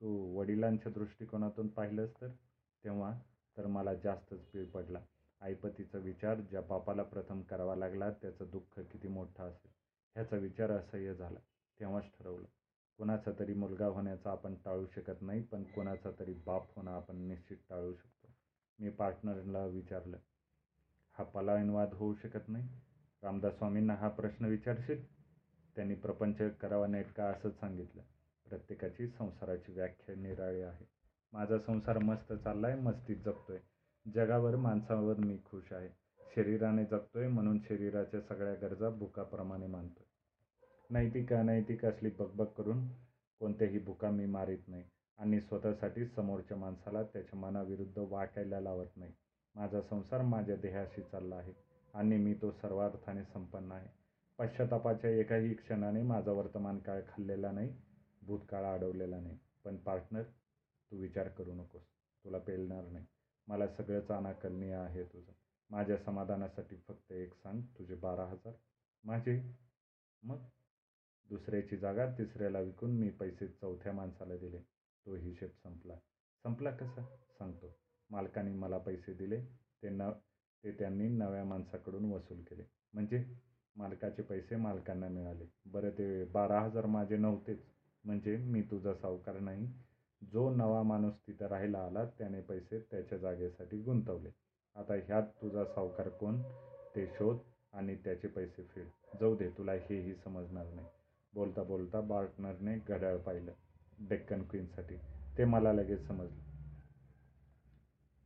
तू 0.00 0.38
वडिलांच्या 0.38 0.92
दृष्टिकोनातून 0.92 1.68
पाहिलंस 1.68 2.10
तर 2.20 2.28
तेव्हा 2.84 3.12
तर 3.56 3.66
मला 3.66 3.94
जास्तच 3.94 4.44
पीळ 4.44 4.64
पडला. 4.64 5.00
आईपतीचा 5.40 5.98
विचार 5.98 6.40
ज्या 6.40 6.60
बापाला 6.60 7.02
प्रथम 7.02 7.42
करावा 7.42 7.76
लागला 7.76 8.10
त्याचं 8.10 8.50
दुःख 8.50 8.80
किती 8.80 9.08
मोठं 9.08 9.44
असेल? 9.44 9.70
ह्याचा 10.16 10.36
विचार 10.36 10.70
असह्य 10.70 11.14
झाला. 11.14 11.38
तेव्हाच 11.80 12.04
ठरवलं. 12.04 12.46
कोणाचा 12.98 13.30
तरी 13.38 13.54
मुलगा 13.54 13.86
होण्याचा 13.86 14.30
आपण 14.30 14.54
टाळू 14.54 14.86
शकत 14.86 15.22
नाही 15.22 15.42
पण 15.42 15.64
कोणाचा 15.64 16.10
तरी 16.18 16.32
बाप 16.32 16.76
होणं 16.76 16.90
आपण 16.90 17.16
निश्चित 17.16 17.56
टाळू 17.68 17.94
शकतो. 17.94 18.28
मी 18.78 18.88
पार्टनरला 18.90 19.66
विचारलं 19.66 20.16
हा 21.18 21.24
पलायनवाद 21.24 21.94
होऊ 21.94 22.14
शकत 22.14 22.48
नाही? 22.48 22.68
रामदास 23.24 23.58
स्वामींना 23.58 23.94
हा 23.94 24.08
प्रश्न 24.08 24.44
विचारशील? 24.44 25.04
त्यांनी 25.76 25.94
प्रपंच 25.94 26.36
करावा 26.60 26.86
नेटका 26.86 27.24
असंच 27.24 27.60
सांगितलं. 27.60 28.02
प्रत्येकाची 28.48 29.06
संसाराची 29.06 29.72
व्याख्या 29.72 30.14
निराळी 30.14 30.60
आहे. 30.60 30.84
माझा 31.32 31.58
संसार 31.58 31.98
मस्त 31.98 32.32
चालला 32.32 32.66
आहे 32.66 32.76
मस्तीत 32.76 33.16
जगतोय. 33.16 33.58
जगावर 34.14 34.56
माणसावर 34.56 35.16
मी 35.16 35.38
खुश 35.44 35.72
आहे. 35.72 35.88
शरीराने 36.36 36.84
जगतोय 36.84 37.28
म्हणून 37.28 37.58
शरीराच्या 37.68 38.20
सगळ्या 38.20 38.54
गरजा 38.54 38.88
भुकाप्रमाणे 38.88 39.66
मानतोय. 39.66 40.04
नैतिक 40.90 41.32
अनैतिक 41.32 41.84
असली 41.84 42.10
बकबक 42.18 42.52
करून 42.52 42.88
कोणत्याही 43.40 43.78
भुका 43.78 44.10
मी 44.10 44.26
मारित 44.26 44.68
नाही 44.68 44.84
आणि 45.18 45.40
स्वतःसाठी 45.40 46.06
समोरच्या 46.06 46.56
माणसाला 46.56 47.02
त्याच्या 47.02 47.38
मनाविरुद्ध 47.38 47.98
वाटायला 47.98 48.60
लावत 48.60 48.96
नाही. 48.96 49.12
माझा 49.54 49.80
संसार 49.80 50.22
माझ्या 50.22 50.56
देहाशी 50.56 51.02
चालला 51.02 51.36
आहे. 51.36 51.63
आणि 51.94 52.16
मी 52.16 52.34
तो 52.34 52.50
सर्वार्थाने 52.50 53.24
संपन्न 53.24 53.72
आहे. 53.72 53.88
पश्चातापाच्या 54.38 55.10
एकाही 55.10 55.54
क्षणाने 55.54 56.02
माझा 56.02 56.32
वर्तमान 56.32 56.78
काळ 56.78 57.00
खाल्लेला 57.00 57.50
नाही 57.50 57.74
भूतकाळ 58.22 58.64
अडवलेला 58.64 59.20
नाही. 59.20 59.38
पण 59.64 59.76
पार्टनर 59.76 60.22
तू 60.90 60.96
विचार 60.96 61.28
करू 61.28 61.54
नकोस. 61.54 61.82
तुला 62.24 62.38
पेलणार 62.38 62.84
नाही. 62.84 63.06
मला 63.46 63.68
सगळंच 63.68 64.08
अनाकलनीय 64.08 64.72
आहे 64.72 65.04
तुझं. 65.04 65.32
माझ्या 65.70 65.96
समाधानासाठी 65.96 66.76
फक्त 66.88 67.12
एक 67.12 67.34
सांग 67.34 67.62
तुझे 67.62 67.94
बारा 67.94 68.24
हजार. 68.24 68.52
माझे? 69.04 69.54
मग? 70.22 70.38
दुसऱ्याची 71.28 71.76
जागा 71.76 72.06
तिसऱ्याला 72.18 72.60
विकून 72.60 72.90
मी 72.90 73.10
पैसे 73.10 73.48
चौथ्या 73.48 73.92
माणसाला 73.92 74.36
दिले. 74.36 74.58
तो 75.06 75.14
हिशेब 75.14 75.50
संपला. 75.64 75.94
संपला 76.42 76.70
कसा? 76.70 77.16
सांगतो. 77.38 77.76
मालकाने 78.10 78.52
मला 78.52 78.78
पैसे 78.78 79.14
दिले. 79.14 79.44
ते 79.82 79.88
न 79.88 80.02
ते 80.64 80.70
त्यांनी 80.70 81.08
नव्या 81.08 81.44
माणसाकडून 81.44 82.12
वसूल 82.12 82.40
केले. 82.40 82.62
म्हणजे 82.92 83.24
मालकाचे 83.76 84.22
पैसे 84.22 84.56
मालकांना 84.56 85.08
मिळाले. 85.08 85.44
बरं 85.66 85.90
ते 85.90 86.24
बारा 86.24 86.60
हजार 86.60 86.86
माझे 86.86 87.16
नव्हतेच. 87.16 87.58
म्हणजे 88.04 88.36
मी 88.36 88.62
तुझा 88.62 88.94
सावकार 88.94 89.38
नाही. 89.38 89.66
जो 90.32 90.50
नवा 90.50 90.82
माणूस 90.82 91.14
तिथं 91.26 91.46
राहायला 91.46 91.78
आला 91.78 92.04
त्याने 92.04 92.40
पैसे 92.40 92.78
त्याच्या 92.90 93.18
जागेसाठी 93.18 93.78
गुंतवले. 93.78 94.30
आता 94.76 94.94
ह्यात 94.94 95.22
तुझा 95.22 95.64
सावकार 95.64 96.08
कोण? 96.08 96.42
ते 96.96 97.06
शोध 97.06 97.36
आणि 97.72 97.96
त्याचे 97.96 98.28
पैसे 98.28 98.62
फेड. 98.62 99.16
जाऊ 99.20 99.36
दे 99.36 99.48
तुला 99.48 99.72
हेही 99.72 100.14
समजणार 100.14 100.66
नाही. 100.66 100.86
बोलता 101.34 101.62
बोलता 101.62 102.00
पार्टनरने 102.00 102.78
घड्याळ 102.88 103.16
पाहिलं. 103.16 103.52
डेक्कन 103.98 104.42
क्वीनसाठी. 104.42 104.96
ते 105.38 105.44
मला 105.44 105.72
लगेच 105.72 106.06
समजलं. 106.06 106.40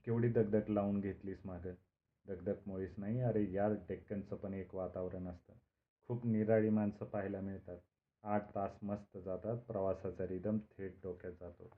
केवढी 0.05 0.29
दगदग 0.29 0.69
लावून 0.69 1.01
घेतलीस 1.01 1.39
मागं? 1.45 1.73
दगदग 2.29 2.59
मुळीच 2.67 2.95
नाही. 2.99 3.21
अरे 3.21 3.53
यार 3.53 3.73
डेक्कनचं 3.89 4.37
पण 4.37 4.55
एक 4.55 4.75
वातावरण 4.75 5.29
असतं. 5.29 5.53
खूप 6.09 6.27
निराळी 6.27 6.71
माणसं 6.71 7.05
पाहायला 7.05 7.41
मिळतात. 7.41 7.79
आठ 8.25 8.55
तास 8.55 8.79
मस्त 8.83 9.19
जातात. 9.19 9.59
प्रवासाचा 9.59 10.27
रिदम 10.27 10.59
थेट 10.59 11.03
डोक्यात 11.03 11.33
जातो. 11.41 11.71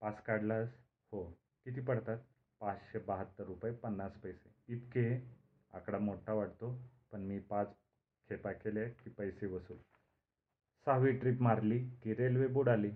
पास 0.00 0.22
काढलास? 0.22 0.68
हो. 1.12 1.24
किती 1.64 1.80
पडतात? 1.80 2.18
पाचशे 2.60 2.98
बहात्तर 2.98 3.44
रुपये 3.44 3.72
पन्नास 3.72 4.16
पैसे. 4.16 4.50
इतके? 4.68 5.20
आकडा 5.72 5.98
मोठा 5.98 6.32
वाटतो 6.32 6.82
पण 7.12 7.20
मी 7.20 7.38
पाच 7.38 7.74
खेपा 8.28 8.52
केले 8.52 8.88
की 8.88 9.10
पैसे 9.10 9.46
वसूल. 9.46 9.76
सहावी 10.86 11.12
ट्रिप 11.12 11.40
मारली 11.40 11.78
की 12.02 12.14
रेल्वे 12.14 12.46
बुडाली 12.46 12.90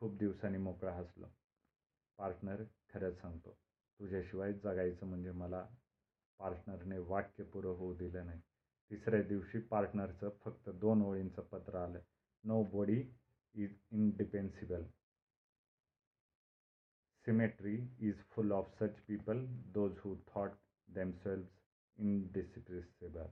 खूप 0.00 0.16
दिवसांनी 0.16 0.58
मोकळा 0.58 0.92
हसलो. 0.92 1.26
पार्टनर 2.18 2.62
खरंच 2.94 3.20
सांगतो 3.20 3.56
तुझ्याशिवाय 4.00 4.52
जगायचं 4.52 5.06
म्हणजे 5.06 5.30
मला 5.30 5.66
पार्टनरने 6.40 6.98
वाक्य 7.08 7.44
पुरं 7.44 7.76
होऊ 7.78 7.94
दिलं 7.94 8.26
नाही. 8.26 8.40
तिसऱ्या 8.90 9.22
दिवशी 9.22 9.58
पार्टनरचं 9.70 10.30
फक्त 10.44 10.68
दोन 10.80 11.02
ओळींचं 11.02 11.42
पत्र 11.42 11.76
आलं. 11.76 11.98
Nobody 12.72 13.00
is 13.54 13.72
indispensable 13.92 14.84
cemetery 17.26 17.76
is 18.00 18.22
full 18.30 18.52
of 18.52 18.68
such 18.78 19.00
people 19.06 19.44
those 19.72 19.98
who 19.98 20.14
thought 20.28 20.50
themselves 20.88 21.50
indispensable 21.98 23.26